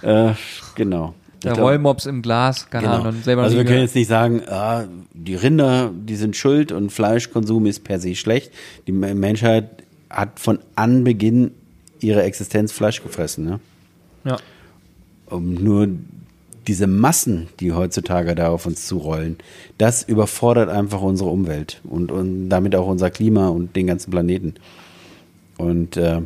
[0.02, 0.32] Äh,
[0.74, 1.14] genau.
[1.44, 3.00] Der glaub, Rollmops im Glas, keine genau.
[3.00, 3.22] Ahnung.
[3.22, 7.66] Selber also wir können jetzt nicht sagen, ah, die Rinder, die sind schuld und Fleischkonsum
[7.66, 8.52] ist per se schlecht.
[8.86, 11.50] Die Menschheit hat von Anbeginn
[12.00, 13.44] ihre Existenz Fleisch gefressen.
[13.44, 13.60] Ne?
[14.24, 14.36] Ja.
[15.26, 15.88] Um nur
[16.66, 19.36] diese Massen, die heutzutage da auf uns zurollen,
[19.78, 24.54] das überfordert einfach unsere Umwelt und, und damit auch unser Klima und den ganzen Planeten.
[25.58, 26.22] Und äh,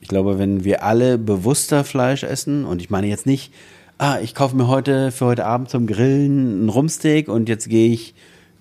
[0.00, 3.52] ich glaube, wenn wir alle bewusster Fleisch essen, und ich meine jetzt nicht,
[3.98, 7.92] ah, ich kaufe mir heute für heute Abend zum Grillen ein Rumsteak und jetzt gehe
[7.92, 8.14] ich,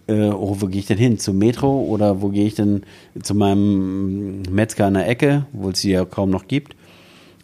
[0.07, 1.19] äh, oh, wo gehe ich denn hin?
[1.19, 2.83] Zum Metro oder wo gehe ich denn
[3.21, 6.75] zu meinem Metzger an der Ecke, wo es sie ja kaum noch gibt?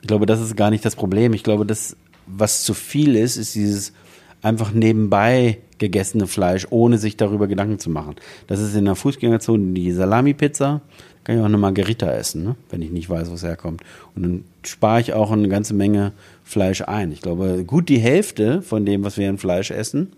[0.01, 1.33] Ich glaube, das ist gar nicht das Problem.
[1.33, 1.95] Ich glaube, das
[2.27, 3.93] was zu viel ist, ist dieses
[4.41, 8.15] einfach nebenbei gegessene Fleisch, ohne sich darüber Gedanken zu machen.
[8.47, 10.81] Das ist in der Fußgängerzone die Salami-Pizza.
[11.23, 12.55] Kann ich auch eine Margarita essen, ne?
[12.69, 13.81] wenn ich nicht weiß, wo es herkommt.
[14.15, 16.13] Und dann spare ich auch eine ganze Menge
[16.43, 17.11] Fleisch ein.
[17.11, 20.13] Ich glaube, gut die Hälfte von dem, was wir in Fleisch essen,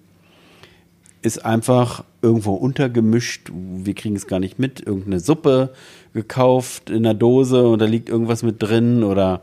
[1.21, 3.51] ist einfach irgendwo untergemischt.
[3.53, 4.79] Wir kriegen es gar nicht mit.
[4.85, 5.73] Irgendeine Suppe
[6.13, 9.41] gekauft in einer Dose und da liegt irgendwas mit drin oder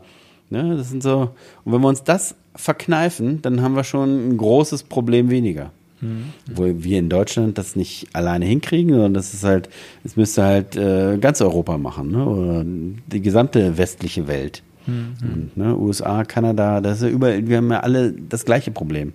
[0.49, 1.31] ne, das sind so.
[1.63, 5.71] Und wenn wir uns das verkneifen, dann haben wir schon ein großes Problem weniger.
[6.01, 6.33] Mhm.
[6.53, 9.69] Wo wir in Deutschland das nicht alleine hinkriegen, sondern das ist halt,
[10.03, 12.25] es müsste halt äh, ganz Europa machen, ne?
[12.25, 14.63] oder die gesamte westliche Welt.
[14.87, 15.15] Mhm.
[15.21, 15.77] Und, ne?
[15.77, 19.13] USA, Kanada, das ist ja überall, wir haben ja alle das gleiche Problem.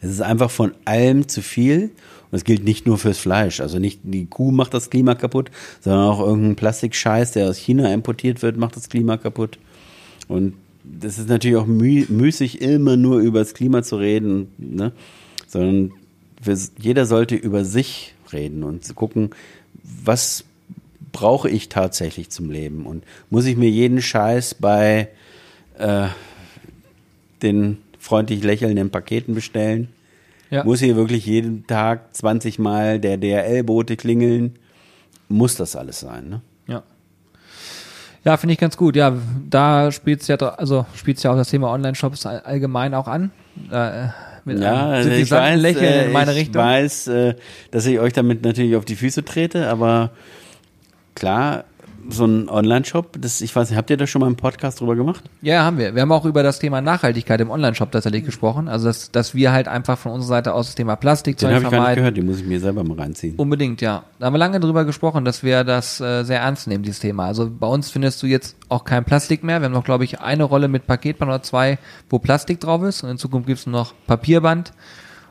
[0.00, 1.90] Es ist einfach von allem zu viel.
[2.30, 3.60] Und es gilt nicht nur fürs Fleisch.
[3.60, 5.50] Also nicht die Kuh macht das Klima kaputt,
[5.80, 9.58] sondern auch irgendein Plastikscheiß, der aus China importiert wird, macht das Klima kaputt.
[10.26, 14.92] Und das ist natürlich auch müßig, immer nur über das Klima zu reden, ne?
[15.46, 15.92] Sondern
[16.42, 19.30] wir, jeder sollte über sich reden und gucken,
[19.82, 20.44] was
[21.12, 25.08] brauche ich tatsächlich zum Leben und muss ich mir jeden Scheiß bei
[25.78, 26.08] äh,
[27.42, 29.88] den freundlich lächelnden Paketen bestellen?
[30.50, 30.62] Ja.
[30.62, 34.56] Muss hier wirklich jeden Tag 20 Mal der DRL-Bote klingeln?
[35.28, 36.42] Muss das alles sein, ne?
[38.26, 38.96] Ja, finde ich ganz gut.
[38.96, 39.16] Ja,
[39.48, 43.30] da spielt es ja, also ja auch das Thema Online-Shops allgemein auch an.
[43.70, 44.08] Äh,
[44.46, 46.62] mit ja, einem ich weiß, Lächeln in meine ich Richtung.
[46.62, 47.34] Ich weiß, äh,
[47.72, 50.12] dass ich euch damit natürlich auf die Füße trete, aber
[51.14, 51.64] klar,
[52.10, 54.96] so ein Online-Shop, das, ich weiß nicht, habt ihr da schon mal einen Podcast drüber
[54.96, 55.24] gemacht?
[55.42, 55.94] Ja, haben wir.
[55.94, 58.68] Wir haben auch über das Thema Nachhaltigkeit im Online-Shop tatsächlich gesprochen.
[58.68, 61.64] Also, dass, dass wir halt einfach von unserer Seite aus das Thema Plastik Den habe
[61.64, 63.36] ich gar nicht gehört, den muss ich mir selber mal reinziehen.
[63.36, 64.04] Unbedingt, ja.
[64.18, 67.26] Da haben wir lange drüber gesprochen, dass wir das äh, sehr ernst nehmen, dieses Thema.
[67.26, 69.60] Also, bei uns findest du jetzt auch kein Plastik mehr.
[69.60, 71.78] Wir haben noch, glaube ich, eine Rolle mit Paketband oder zwei,
[72.10, 73.02] wo Plastik drauf ist.
[73.02, 74.72] Und in Zukunft gibt es noch Papierband.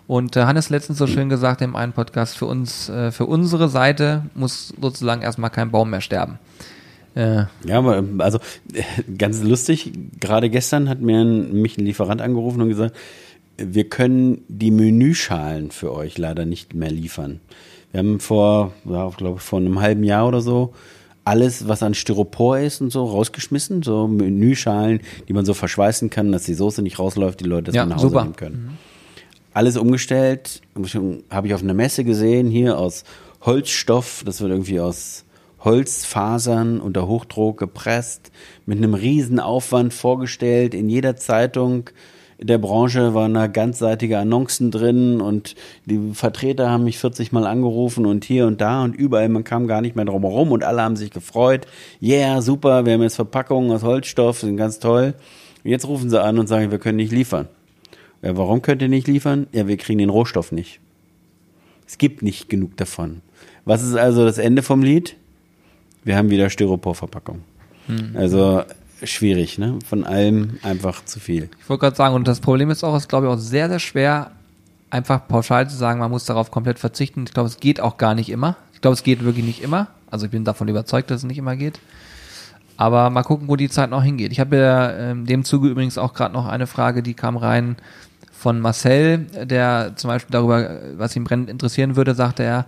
[0.08, 3.70] Und äh, Hannes letztens so schön gesagt im einen Podcast, für uns, äh, für unsere
[3.70, 6.40] Seite muss sozusagen erstmal kein Baum mehr sterben.
[7.16, 7.50] Ja.
[7.66, 8.40] ja, aber also
[9.18, 12.96] ganz lustig, gerade gestern hat mir ein, mich ein Lieferant angerufen und gesagt,
[13.58, 17.40] wir können die Menüschalen für euch leider nicht mehr liefern.
[17.92, 20.74] Wir haben vor, ja, glaube ich, vor einem halben Jahr oder so
[21.26, 23.82] alles, was an Styropor ist und so, rausgeschmissen.
[23.82, 27.76] So Menüschalen, die man so verschweißen kann, dass die Soße nicht rausläuft, die Leute das
[27.76, 28.24] ja, nach Hause super.
[28.24, 28.56] nehmen können.
[28.56, 28.95] Mhm.
[29.56, 30.62] Alles umgestellt.
[31.30, 33.06] Habe ich auf einer Messe gesehen, hier aus
[33.42, 34.24] Holzstoff.
[34.26, 35.26] Das wird irgendwie aus
[35.62, 38.32] Holzfasern unter Hochdruck gepresst,
[38.66, 40.76] mit einem riesen Aufwand vorgestellt.
[40.76, 41.90] In jeder Zeitung
[42.38, 48.06] der Branche waren da ganzseitige Annoncen drin und die Vertreter haben mich 40 Mal angerufen
[48.06, 50.82] und hier und da und überall, man kam gar nicht mehr drum herum und alle
[50.82, 51.66] haben sich gefreut.
[52.02, 55.14] Yeah, super, wir haben jetzt Verpackungen aus Holzstoff, sind ganz toll.
[55.64, 57.48] Jetzt rufen sie an und sagen, wir können nicht liefern.
[58.26, 59.46] Ja, warum könnt ihr nicht liefern?
[59.52, 60.80] Ja, wir kriegen den Rohstoff nicht.
[61.88, 63.22] Es gibt nicht genug davon.
[63.66, 65.16] Was ist also das Ende vom Lied?
[66.04, 67.44] Wir haben wieder Styroporverpackung.
[67.86, 68.16] Hm.
[68.16, 68.64] Also
[69.04, 69.78] schwierig, ne?
[69.88, 71.50] Von allem einfach zu viel.
[71.62, 73.70] Ich wollte gerade sagen, und das Problem ist auch, es ist glaube ich auch sehr,
[73.70, 74.32] sehr schwer,
[74.90, 77.26] einfach pauschal zu sagen, man muss darauf komplett verzichten.
[77.28, 78.58] Ich glaube, es geht auch gar nicht immer.
[78.74, 79.90] Ich glaube, es geht wirklich nicht immer.
[80.10, 81.80] Also ich bin davon überzeugt, dass es nicht immer geht.
[82.78, 84.32] Aber mal gucken, wo die Zeit noch hingeht.
[84.32, 87.38] Ich habe ja in ähm, dem Zuge übrigens auch gerade noch eine Frage, die kam
[87.38, 87.78] rein
[88.38, 92.66] von Marcel, der zum Beispiel darüber, was ihn brennend interessieren würde, sagte er,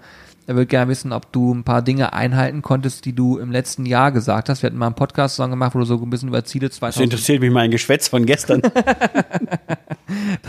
[0.47, 3.85] er würde gerne wissen, ob du ein paar Dinge einhalten konntest, die du im letzten
[3.85, 4.63] Jahr gesagt hast.
[4.63, 6.95] Wir hatten mal einen Podcast zusammen gemacht, wo du so ein bisschen über Ziele 2000.
[6.95, 8.61] Das interessiert mich mein Geschwätz von gestern.
[8.61, 8.71] da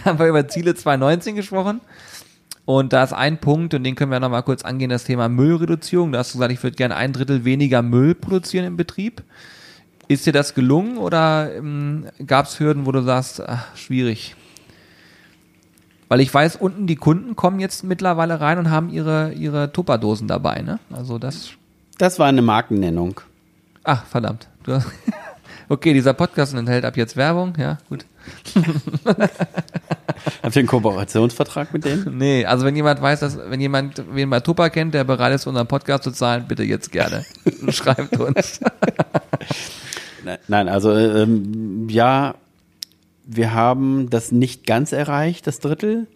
[0.04, 1.80] haben wir über Ziele 2019 gesprochen.
[2.64, 6.12] Und da ist ein Punkt, und den können wir nochmal kurz angehen, das Thema Müllreduzierung.
[6.12, 9.24] Da hast du gesagt, ich würde gerne ein Drittel weniger Müll produzieren im Betrieb.
[10.06, 14.36] Ist dir das gelungen oder ähm, gab es Hürden, wo du sagst, ach, schwierig?
[16.08, 20.26] Weil ich weiß, unten die Kunden kommen jetzt mittlerweile rein und haben ihre, ihre Tupperdosen
[20.26, 20.78] dabei, ne?
[20.90, 21.50] Also das.
[21.98, 23.20] Das war eine Markennennung.
[23.84, 24.48] Ach, verdammt.
[24.64, 24.82] Du,
[25.68, 28.06] okay, dieser Podcast enthält ab jetzt Werbung, ja, gut.
[30.42, 32.18] Habt ihr einen Kooperationsvertrag mit denen?
[32.18, 35.46] Nee, also wenn jemand weiß, dass, wenn jemand wen bei Tupper kennt, der bereit ist,
[35.46, 37.24] unseren Podcast zu zahlen, bitte jetzt gerne.
[37.68, 38.60] Schreibt uns.
[40.46, 42.34] Nein, also ähm, ja,
[43.28, 46.06] wir haben das nicht ganz erreicht, das Drittel,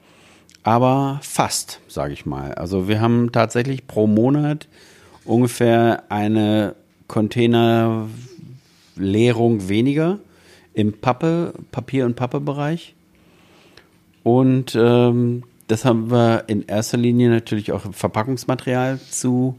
[0.63, 2.55] aber fast, sage ich mal.
[2.55, 4.67] Also wir haben tatsächlich pro Monat
[5.27, 6.75] ungefähr eine
[7.09, 8.09] Containerleerung
[9.69, 10.19] weniger
[10.73, 12.95] im Pappe, Papier- und Pappe-Bereich.
[14.23, 19.59] Und ähm, das haben wir in erster Linie natürlich auch Verpackungsmaterial zu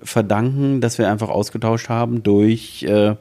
[0.00, 3.16] verdanken, dass wir einfach ausgetauscht haben durch äh,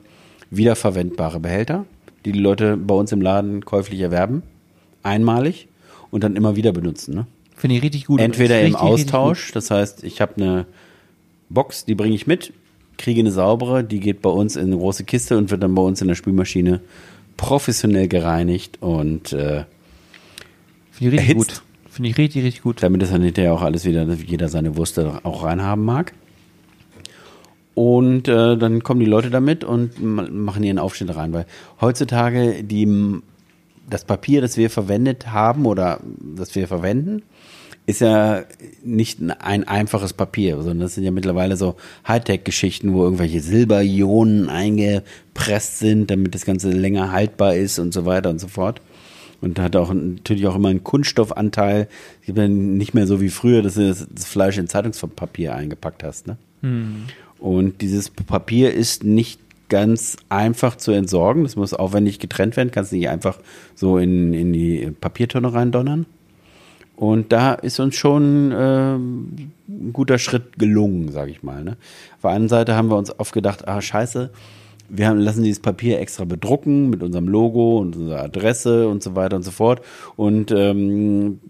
[0.52, 1.86] wiederverwendbare Behälter
[2.26, 4.44] die die Leute bei uns im Laden käuflich erwerben,
[5.02, 5.68] einmalig
[6.12, 7.16] und dann immer wieder benutzen.
[7.16, 7.28] Ne?
[7.56, 8.20] Finde ich richtig gut.
[8.20, 10.66] Entweder richtig, im Austausch, das heißt, ich habe eine
[11.50, 12.54] Box, die bringe ich mit,
[12.98, 15.82] kriege eine saubere, die geht bei uns in eine große Kiste und wird dann bei
[15.82, 16.82] uns in der Spülmaschine
[17.38, 19.66] professionell gereinigt und äh,
[20.92, 21.50] Finde ich richtig erhitzt.
[21.50, 21.64] gut.
[21.90, 22.82] Finde ich richtig, richtig gut.
[22.82, 26.14] Damit es dann hinterher auch alles wieder, jeder seine Wurst auch reinhaben mag.
[27.76, 31.34] Und äh, dann kommen die Leute damit und machen ihren Aufschnitt rein.
[31.34, 31.46] Weil
[31.82, 33.20] heutzutage die,
[33.90, 36.00] das Papier, das wir verwendet haben oder
[36.36, 37.24] das wir verwenden,
[37.86, 38.44] ist ja
[38.84, 41.76] nicht ein einfaches Papier, sondern das sind ja mittlerweile so
[42.08, 48.30] Hightech-Geschichten, wo irgendwelche Silberionen eingepresst sind, damit das Ganze länger haltbar ist und so weiter
[48.30, 48.82] und so fort.
[49.42, 51.90] Und hat auch natürlich auch immer einen Kunststoffanteil.
[52.22, 56.04] Es gibt ja nicht mehr so wie früher, dass du das Fleisch in Zeitungspapier eingepackt
[56.04, 56.28] hast.
[56.28, 56.38] Ne?
[56.62, 57.04] Hm.
[57.44, 59.38] Und dieses Papier ist nicht
[59.68, 61.44] ganz einfach zu entsorgen.
[61.44, 62.72] Das muss aufwendig getrennt werden.
[62.72, 63.38] Kannst nicht einfach
[63.76, 66.06] so in, in die Papiertonne reindonnern.
[66.96, 71.66] Und da ist uns schon äh, ein guter Schritt gelungen, sage ich mal.
[71.66, 71.72] Ne?
[72.16, 74.30] Auf der einen Seite haben wir uns oft gedacht, ah scheiße,
[74.88, 79.18] wir haben, lassen dieses Papier extra bedrucken mit unserem Logo und unserer Adresse und so
[79.18, 79.82] weiter und so fort.
[80.16, 81.42] Und ähm,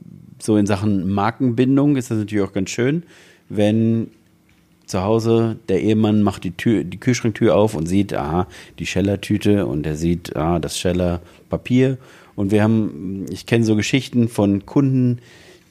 [0.41, 3.03] so in Sachen Markenbindung ist das natürlich auch ganz schön,
[3.47, 4.07] wenn
[4.93, 8.45] zu Hause, der Ehemann macht die Tür, die Kühlschranktür auf und sieht, aha,
[8.77, 11.97] die Scheller-Tüte und er sieht, ah, das Scheller-Papier.
[12.35, 15.17] Und wir haben, ich kenne so Geschichten von Kunden,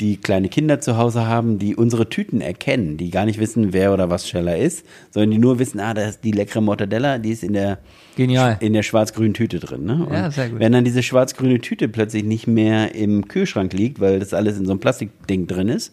[0.01, 3.95] die kleine Kinder zu Hause haben, die unsere Tüten erkennen, die gar nicht wissen, wer
[3.95, 7.31] oder was Scheller ist, sondern die nur wissen, ah, da ist die leckere Mortadella, die
[7.31, 7.79] ist in der
[8.17, 8.57] Genial.
[8.59, 9.85] in der schwarz-grünen Tüte drin.
[9.85, 10.09] Ne?
[10.11, 10.59] ja, sehr gut.
[10.59, 14.67] Wenn dann diese schwarz-grüne Tüte plötzlich nicht mehr im Kühlschrank liegt, weil das alles in
[14.67, 15.93] so einem Plastikding drin ist,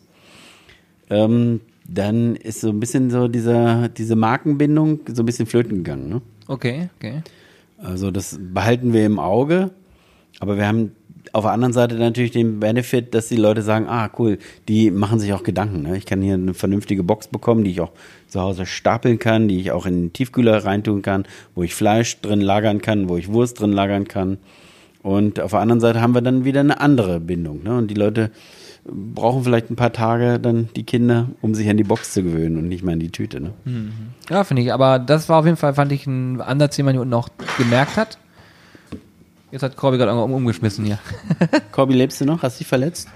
[1.12, 1.62] ähm,
[1.94, 6.10] dann ist so ein bisschen so dieser, diese Markenbindung so ein bisschen flöten gegangen.
[6.10, 6.22] Ne?
[6.48, 7.22] Okay, okay.
[7.78, 9.72] Also das behalten wir im Auge,
[10.40, 10.92] aber wir haben
[11.34, 15.20] auf der anderen Seite natürlich den Benefit, dass die Leute sagen, ah cool, die machen
[15.20, 15.84] sich auch Gedanken.
[15.84, 15.98] Ne?
[15.98, 17.92] Ich kann hier eine vernünftige Box bekommen, die ich auch
[18.28, 21.26] zu Hause stapeln kann, die ich auch in den Tiefkühler reintun kann,
[21.56, 24.38] wo ich Fleisch drin lagern kann, wo ich Wurst drin lagern kann.
[25.02, 27.64] Und auf der anderen Seite haben wir dann wieder eine andere Bindung.
[27.64, 27.78] Ne?
[27.78, 28.32] Und die Leute
[28.86, 32.58] brauchen vielleicht ein paar Tage dann die Kinder, um sich an die Box zu gewöhnen
[32.58, 33.40] und nicht mehr an die Tüte.
[33.40, 33.54] Ne?
[33.66, 33.94] Mhm.
[34.30, 34.74] Ja, finde ich.
[34.74, 37.30] Aber das war auf jeden Fall, fand ich, ein Ansatz, den man hier unten auch
[37.58, 38.18] gemerkt hat.
[39.52, 41.00] Jetzt hat Corby gerade um, umgeschmissen hier.
[41.72, 42.44] Corby, lebst du noch?
[42.44, 43.08] Hast du dich verletzt?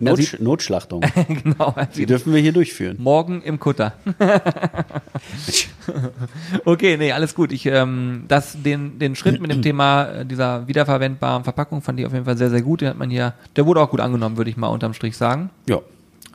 [0.00, 1.02] Not, sieht- Notschlachtung.
[1.42, 1.74] genau.
[1.96, 2.96] Die dürfen wir hier durchführen.
[2.98, 3.92] Morgen im Kutter.
[6.64, 7.52] okay, nee, alles gut.
[7.52, 12.06] Ich, ähm, das, den, den Schritt mit dem Thema äh, dieser wiederverwendbaren Verpackung fand ich
[12.06, 12.80] auf jeden Fall sehr, sehr gut.
[12.80, 15.50] Den hat man hier, der wurde auch gut angenommen, würde ich mal unterm Strich sagen.
[15.68, 15.80] Ja.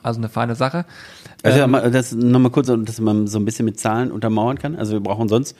[0.02, 0.86] Also eine feine Sache.
[1.42, 4.76] Also Ähm, ja, das nochmal kurz, dass man so ein bisschen mit Zahlen untermauern kann.
[4.76, 5.56] Also wir brauchen sonst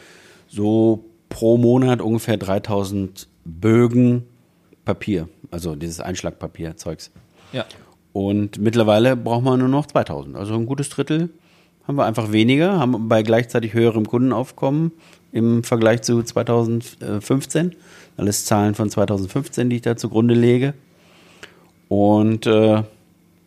[0.48, 4.24] so pro Monat ungefähr 3000 Bögen
[4.84, 7.10] Papier, also dieses Einschlagpapier-Zeugs.
[7.52, 7.64] Ja.
[8.12, 10.36] Und mittlerweile brauchen wir nur noch 2000.
[10.36, 11.30] Also ein gutes Drittel
[11.86, 14.92] haben wir einfach weniger, haben bei gleichzeitig höherem Kundenaufkommen
[15.32, 17.74] im Vergleich zu 2015.
[18.16, 20.74] Alles Zahlen von 2015, die ich da zugrunde lege.
[21.88, 22.82] Und äh,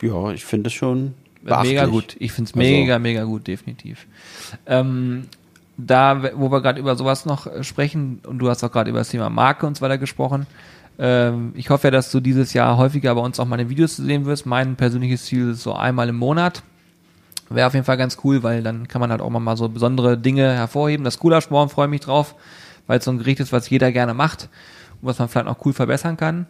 [0.01, 1.13] ja, ich finde es schon.
[1.41, 2.15] Mega gut.
[2.19, 4.07] Ich finde es Also- mega, mega gut, definitiv.
[4.65, 5.25] Ähm,
[5.77, 8.99] da, wo wir gerade über sowas noch äh, sprechen, und du hast auch gerade über
[8.99, 10.45] das Thema Marke und so weiter gesprochen,
[10.95, 14.25] ich hoffe ja, dass du dieses Jahr häufiger bei uns auch meine Videos zu sehen
[14.25, 14.45] wirst.
[14.45, 16.61] Mein persönliches Ziel ist so einmal im Monat.
[17.49, 20.17] Wäre auf jeden Fall ganz cool, weil dann kann man halt auch mal so besondere
[20.17, 21.03] Dinge hervorheben.
[21.03, 22.35] Das Gulaschborn freue ich mich drauf,
[22.87, 24.49] weil es so ein Gericht ist, was jeder gerne macht
[25.01, 26.47] und was man vielleicht auch cool verbessern kann.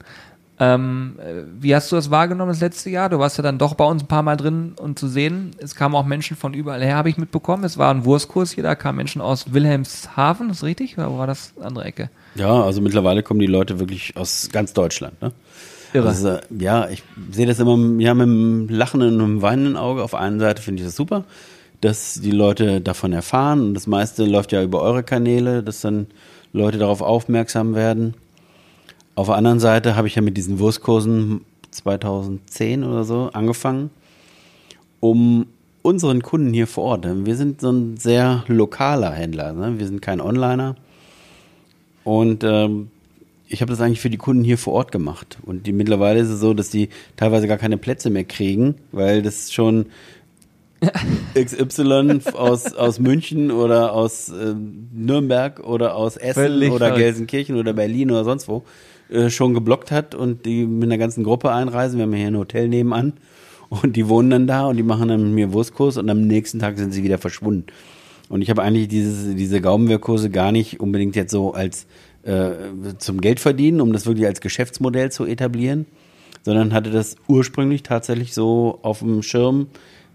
[0.60, 3.10] Ähm, äh, wie hast du das wahrgenommen das letzte Jahr?
[3.10, 5.52] Du warst ja dann doch bei uns ein paar Mal drin und zu sehen.
[5.58, 7.64] Es kamen auch Menschen von überall her, habe ich mitbekommen.
[7.64, 10.98] Es war ein Wurstkurs hier, da kamen Menschen aus Wilhelmshaven, ist richtig?
[10.98, 12.10] Oder wo war das andere Ecke?
[12.36, 15.22] Ja, also mittlerweile kommen die Leute wirklich aus ganz Deutschland.
[15.22, 15.32] Ne?
[15.94, 16.10] Irre.
[16.10, 20.04] Ist, äh, ja, ich sehe das immer ja, mit einem lachenden und einem weinenden Auge.
[20.04, 21.24] Auf einer Seite finde ich das super,
[21.82, 23.62] dass die Leute davon erfahren.
[23.62, 26.08] Und das meiste läuft ja über eure Kanäle, dass dann
[26.52, 28.16] Leute darauf aufmerksam werden.
[29.16, 33.92] Auf der anderen Seite habe ich ja mit diesen Wurstkursen 2010 oder so angefangen,
[35.00, 35.48] um
[35.84, 37.08] unseren Kunden hier vor Ort.
[37.26, 39.54] Wir sind so ein sehr lokaler Händler.
[39.54, 39.78] Ne?
[39.78, 40.76] Wir sind kein Onliner.
[42.04, 42.90] Und ähm,
[43.48, 45.38] ich habe das eigentlich für die Kunden hier vor Ort gemacht.
[45.44, 49.22] Und die, mittlerweile ist es so, dass die teilweise gar keine Plätze mehr kriegen, weil
[49.22, 49.88] das schon
[51.36, 57.04] XY aus, aus München oder aus ähm, Nürnberg oder aus Essen Völlig oder verrückt.
[57.04, 58.64] Gelsenkirchen oder Berlin oder sonst wo
[59.10, 61.98] äh, schon geblockt hat und die mit einer ganzen Gruppe einreisen.
[61.98, 63.14] Wir haben hier ein Hotel nebenan
[63.70, 66.60] und die wohnen dann da und die machen dann mit mir Wurstkurs und am nächsten
[66.60, 67.68] Tag sind sie wieder verschwunden.
[68.30, 71.86] Und ich habe eigentlich dieses, diese Gaumenwirkkurse gar nicht unbedingt jetzt so als
[72.24, 72.52] äh,
[72.98, 75.86] zum Geld verdienen, um das wirklich als Geschäftsmodell zu etablieren,
[76.44, 79.68] sondern hatte das ursprünglich tatsächlich so auf dem Schirm,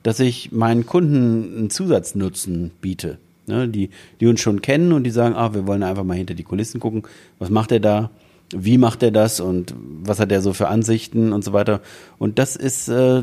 [0.02, 3.18] dass ich meinen Kunden einen Zusatznutzen biete.
[3.46, 3.88] Ne, die,
[4.20, 6.80] die uns schon kennen und die sagen, ah, wir wollen einfach mal hinter die Kulissen
[6.80, 7.04] gucken,
[7.38, 8.10] was macht er da,
[8.54, 11.80] wie macht er das und was hat er so für Ansichten und so weiter.
[12.18, 13.22] Und das ist äh,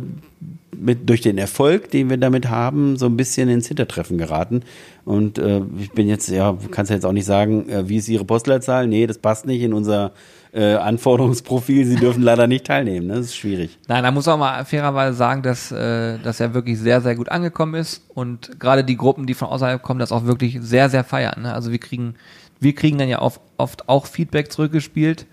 [0.80, 4.64] mit, durch den Erfolg, den wir damit haben, so ein bisschen ins Hintertreffen geraten.
[5.04, 8.08] Und äh, ich bin jetzt, ja, kannst ja jetzt auch nicht sagen, äh, wie ist
[8.08, 8.88] Ihre Postleitzahl?
[8.88, 10.12] Nee, das passt nicht in unser
[10.54, 11.86] äh, Anforderungsprofil.
[11.86, 13.08] Sie dürfen leider nicht teilnehmen.
[13.08, 13.16] Ne?
[13.16, 13.78] Das ist schwierig.
[13.88, 17.30] Nein, da muss man mal fairerweise sagen, dass äh, das ja wirklich sehr, sehr gut
[17.30, 21.04] angekommen ist und gerade die Gruppen, die von außerhalb kommen, das auch wirklich sehr, sehr
[21.04, 21.44] feiern.
[21.44, 21.54] Ne?
[21.54, 22.16] Also wir kriegen,
[22.60, 25.26] wir kriegen dann ja oft, oft auch Feedback zurückgespielt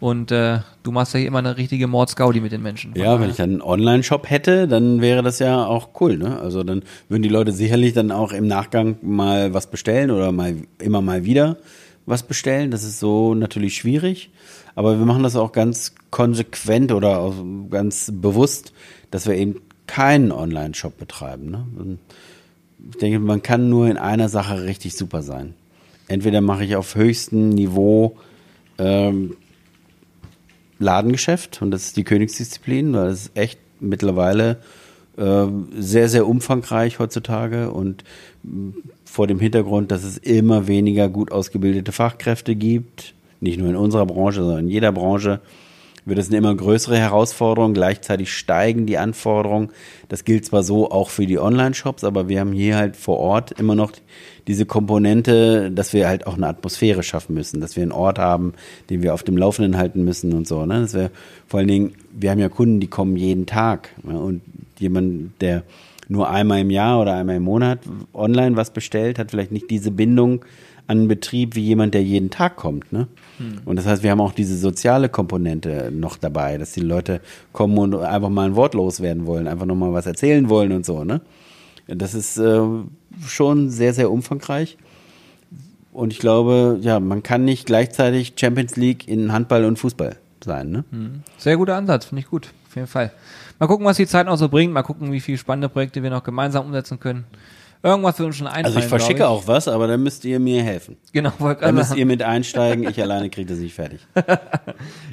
[0.00, 2.92] und äh, du machst ja hier immer eine richtige Mordsgaudi mit den Menschen.
[2.96, 6.18] Ja, wenn ich dann einen Online-Shop hätte, dann wäre das ja auch cool.
[6.18, 6.38] Ne?
[6.38, 10.56] Also dann würden die Leute sicherlich dann auch im Nachgang mal was bestellen oder mal
[10.78, 11.56] immer mal wieder
[12.06, 12.70] was bestellen.
[12.70, 14.30] Das ist so natürlich schwierig.
[14.74, 17.34] Aber wir machen das auch ganz konsequent oder auch
[17.70, 18.72] ganz bewusst,
[19.10, 21.50] dass wir eben keinen Online-Shop betreiben.
[21.50, 21.98] Ne?
[22.90, 25.54] Ich denke, man kann nur in einer Sache richtig super sein.
[26.08, 28.16] Entweder mache ich auf höchstem Niveau
[28.78, 29.36] ähm,
[30.78, 34.58] Ladengeschäft und das ist die Königsdisziplin, weil es ist echt mittlerweile
[35.16, 35.46] äh,
[35.78, 38.04] sehr, sehr umfangreich heutzutage und
[38.42, 43.76] mh, vor dem Hintergrund, dass es immer weniger gut ausgebildete Fachkräfte gibt, nicht nur in
[43.76, 45.40] unserer Branche, sondern in jeder Branche,
[46.04, 47.74] wird es eine immer größere Herausforderung.
[47.74, 49.70] Gleichzeitig steigen die Anforderungen.
[50.08, 53.52] Das gilt zwar so auch für die Online-Shops, aber wir haben hier halt vor Ort
[53.58, 53.92] immer noch
[54.46, 58.52] diese Komponente, dass wir halt auch eine Atmosphäre schaffen müssen, dass wir einen Ort haben,
[58.90, 60.66] den wir auf dem Laufenden halten müssen und so.
[60.66, 60.82] Ne?
[60.82, 61.10] Dass wir
[61.46, 63.90] vor allen Dingen, wir haben ja Kunden, die kommen jeden Tag.
[64.02, 64.18] Ne?
[64.18, 64.42] Und
[64.78, 65.62] jemand, der
[66.08, 67.78] nur einmal im Jahr oder einmal im Monat
[68.12, 70.44] online was bestellt, hat vielleicht nicht diese Bindung
[70.86, 72.92] an einen Betrieb wie jemand, der jeden Tag kommt.
[72.92, 73.08] Ne?
[73.64, 77.20] Und das heißt, wir haben auch diese soziale Komponente noch dabei, dass die Leute
[77.52, 81.04] kommen und einfach mal ein Wort loswerden wollen, einfach nochmal was erzählen wollen und so.
[81.04, 81.20] Ne?
[81.86, 82.60] Das ist äh,
[83.26, 84.76] schon sehr, sehr umfangreich.
[85.92, 90.70] Und ich glaube, ja, man kann nicht gleichzeitig Champions League in Handball und Fußball sein.
[90.70, 90.84] Ne?
[91.38, 93.12] Sehr guter Ansatz, finde ich gut, auf jeden Fall.
[93.58, 96.10] Mal gucken, was die Zeit noch so bringt, mal gucken, wie viele spannende Projekte wir
[96.10, 97.24] noch gemeinsam umsetzen können.
[97.84, 98.64] Irgendwas wird uns schon einfallen.
[98.64, 100.96] Also ich verschicke glaub auch was, aber dann müsst ihr mir helfen.
[101.12, 104.00] Genau, wollte Da gerade müsst ihr mit einsteigen, ich alleine kriege das nicht fertig.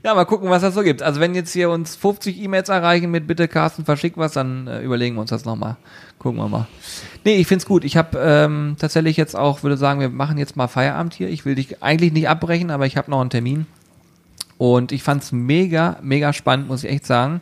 [0.04, 1.04] Ja, mal gucken, was das so gibt.
[1.04, 4.82] Also wenn jetzt hier uns 50 E-Mails erreichen mit bitte Carsten verschick was, dann äh,
[4.82, 5.76] überlegen wir uns das nochmal.
[6.18, 6.68] Gucken wir mal.
[7.24, 7.84] Nee, ich find's gut.
[7.84, 11.30] Ich habe ähm, tatsächlich jetzt auch, würde sagen, wir machen jetzt mal Feierabend hier.
[11.30, 13.68] Ich will dich eigentlich nicht abbrechen, aber ich habe noch einen Termin.
[14.58, 17.42] Und ich fand's mega, mega spannend, muss ich echt sagen.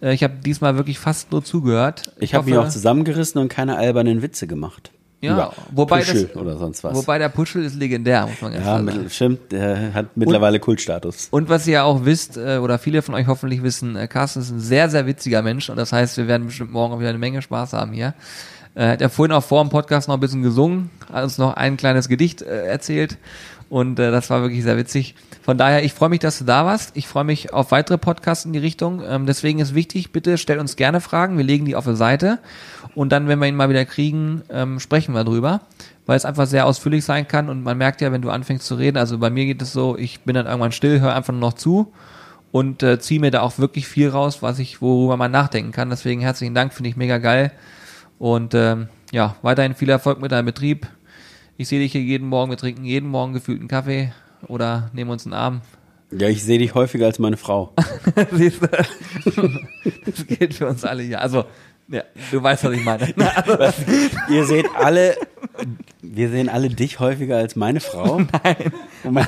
[0.00, 2.12] Äh, ich habe diesmal wirklich fast nur zugehört.
[2.18, 4.90] Ich habe mich auch zusammengerissen und keine albernen Witze gemacht.
[5.20, 6.94] Ja, Über wobei Puschel das- oder sonst was.
[6.96, 8.84] Wobei der Puschel ist legendär, muss man ganz ja, sagen.
[8.84, 11.26] mit, stimmt, der hat mittlerweile Kultstatus.
[11.32, 14.40] Und was ihr ja auch wisst, äh, oder viele von euch hoffentlich wissen, äh, Carsten
[14.40, 17.08] ist ein sehr, sehr witziger Mensch und das heißt, wir werden bestimmt morgen auch wieder
[17.08, 18.14] eine Menge Spaß haben hier.
[18.76, 21.54] Äh, hat er vorhin auch vor dem Podcast noch ein bisschen gesungen, hat uns noch
[21.54, 23.18] ein kleines Gedicht äh, erzählt
[23.70, 25.14] und äh, das war wirklich sehr witzig.
[25.42, 26.96] Von daher, ich freue mich, dass du da warst.
[26.96, 29.02] Ich freue mich auf weitere Podcasts in die Richtung.
[29.06, 31.36] Ähm, deswegen ist wichtig, bitte stellt uns gerne Fragen.
[31.36, 32.38] Wir legen die auf die Seite
[32.94, 35.60] und dann, wenn wir ihn mal wieder kriegen, ähm, sprechen wir drüber,
[36.06, 38.74] weil es einfach sehr ausführlich sein kann und man merkt ja, wenn du anfängst zu
[38.74, 41.40] reden, also bei mir geht es so, ich bin dann irgendwann still, höre einfach nur
[41.40, 41.92] noch zu
[42.50, 45.90] und äh, ziehe mir da auch wirklich viel raus, was ich, worüber man nachdenken kann.
[45.90, 47.52] Deswegen herzlichen Dank, finde ich mega geil.
[48.18, 50.86] Und ähm, ja, weiterhin viel Erfolg mit deinem Betrieb.
[51.60, 54.12] Ich sehe dich hier jeden Morgen, wir trinken jeden Morgen gefühlt einen Kaffee
[54.46, 55.60] oder nehmen uns einen Arm.
[56.12, 57.74] Ja, ich sehe dich häufiger als meine Frau.
[58.32, 58.68] Siehst du?
[60.06, 61.20] Das gilt für uns alle hier.
[61.20, 61.46] Also,
[61.88, 63.12] ja, du weißt, was ich meine.
[64.30, 65.16] Ihr seht alle,
[66.00, 68.20] wir sehen alle dich häufiger als meine Frau.
[68.44, 69.26] Nein.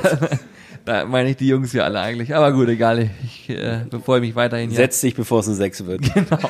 [0.85, 2.33] Da meine ich die Jungs hier alle eigentlich.
[2.33, 3.11] Aber gut, egal.
[3.25, 6.03] Ich äh, bevor ich mich weiterhin Setz dich, bevor es ein Sechs wird.
[6.15, 6.49] Genau.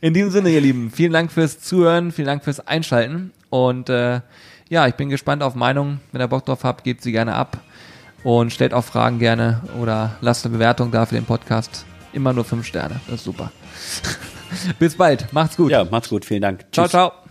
[0.00, 4.20] In diesem Sinne, ihr Lieben, vielen Dank fürs Zuhören, vielen Dank fürs Einschalten und äh,
[4.68, 6.00] ja, ich bin gespannt auf Meinungen.
[6.12, 7.58] Wenn ihr Bock drauf habt, gebt sie gerne ab
[8.24, 11.84] und stellt auch Fragen gerne oder lasst eine Bewertung da für den Podcast.
[12.12, 13.52] Immer nur fünf Sterne, das ist super.
[14.78, 15.70] Bis bald, macht's gut.
[15.70, 16.64] Ja, macht's gut, vielen Dank.
[16.72, 16.90] ciao, Tschüss.
[16.92, 17.25] ciao.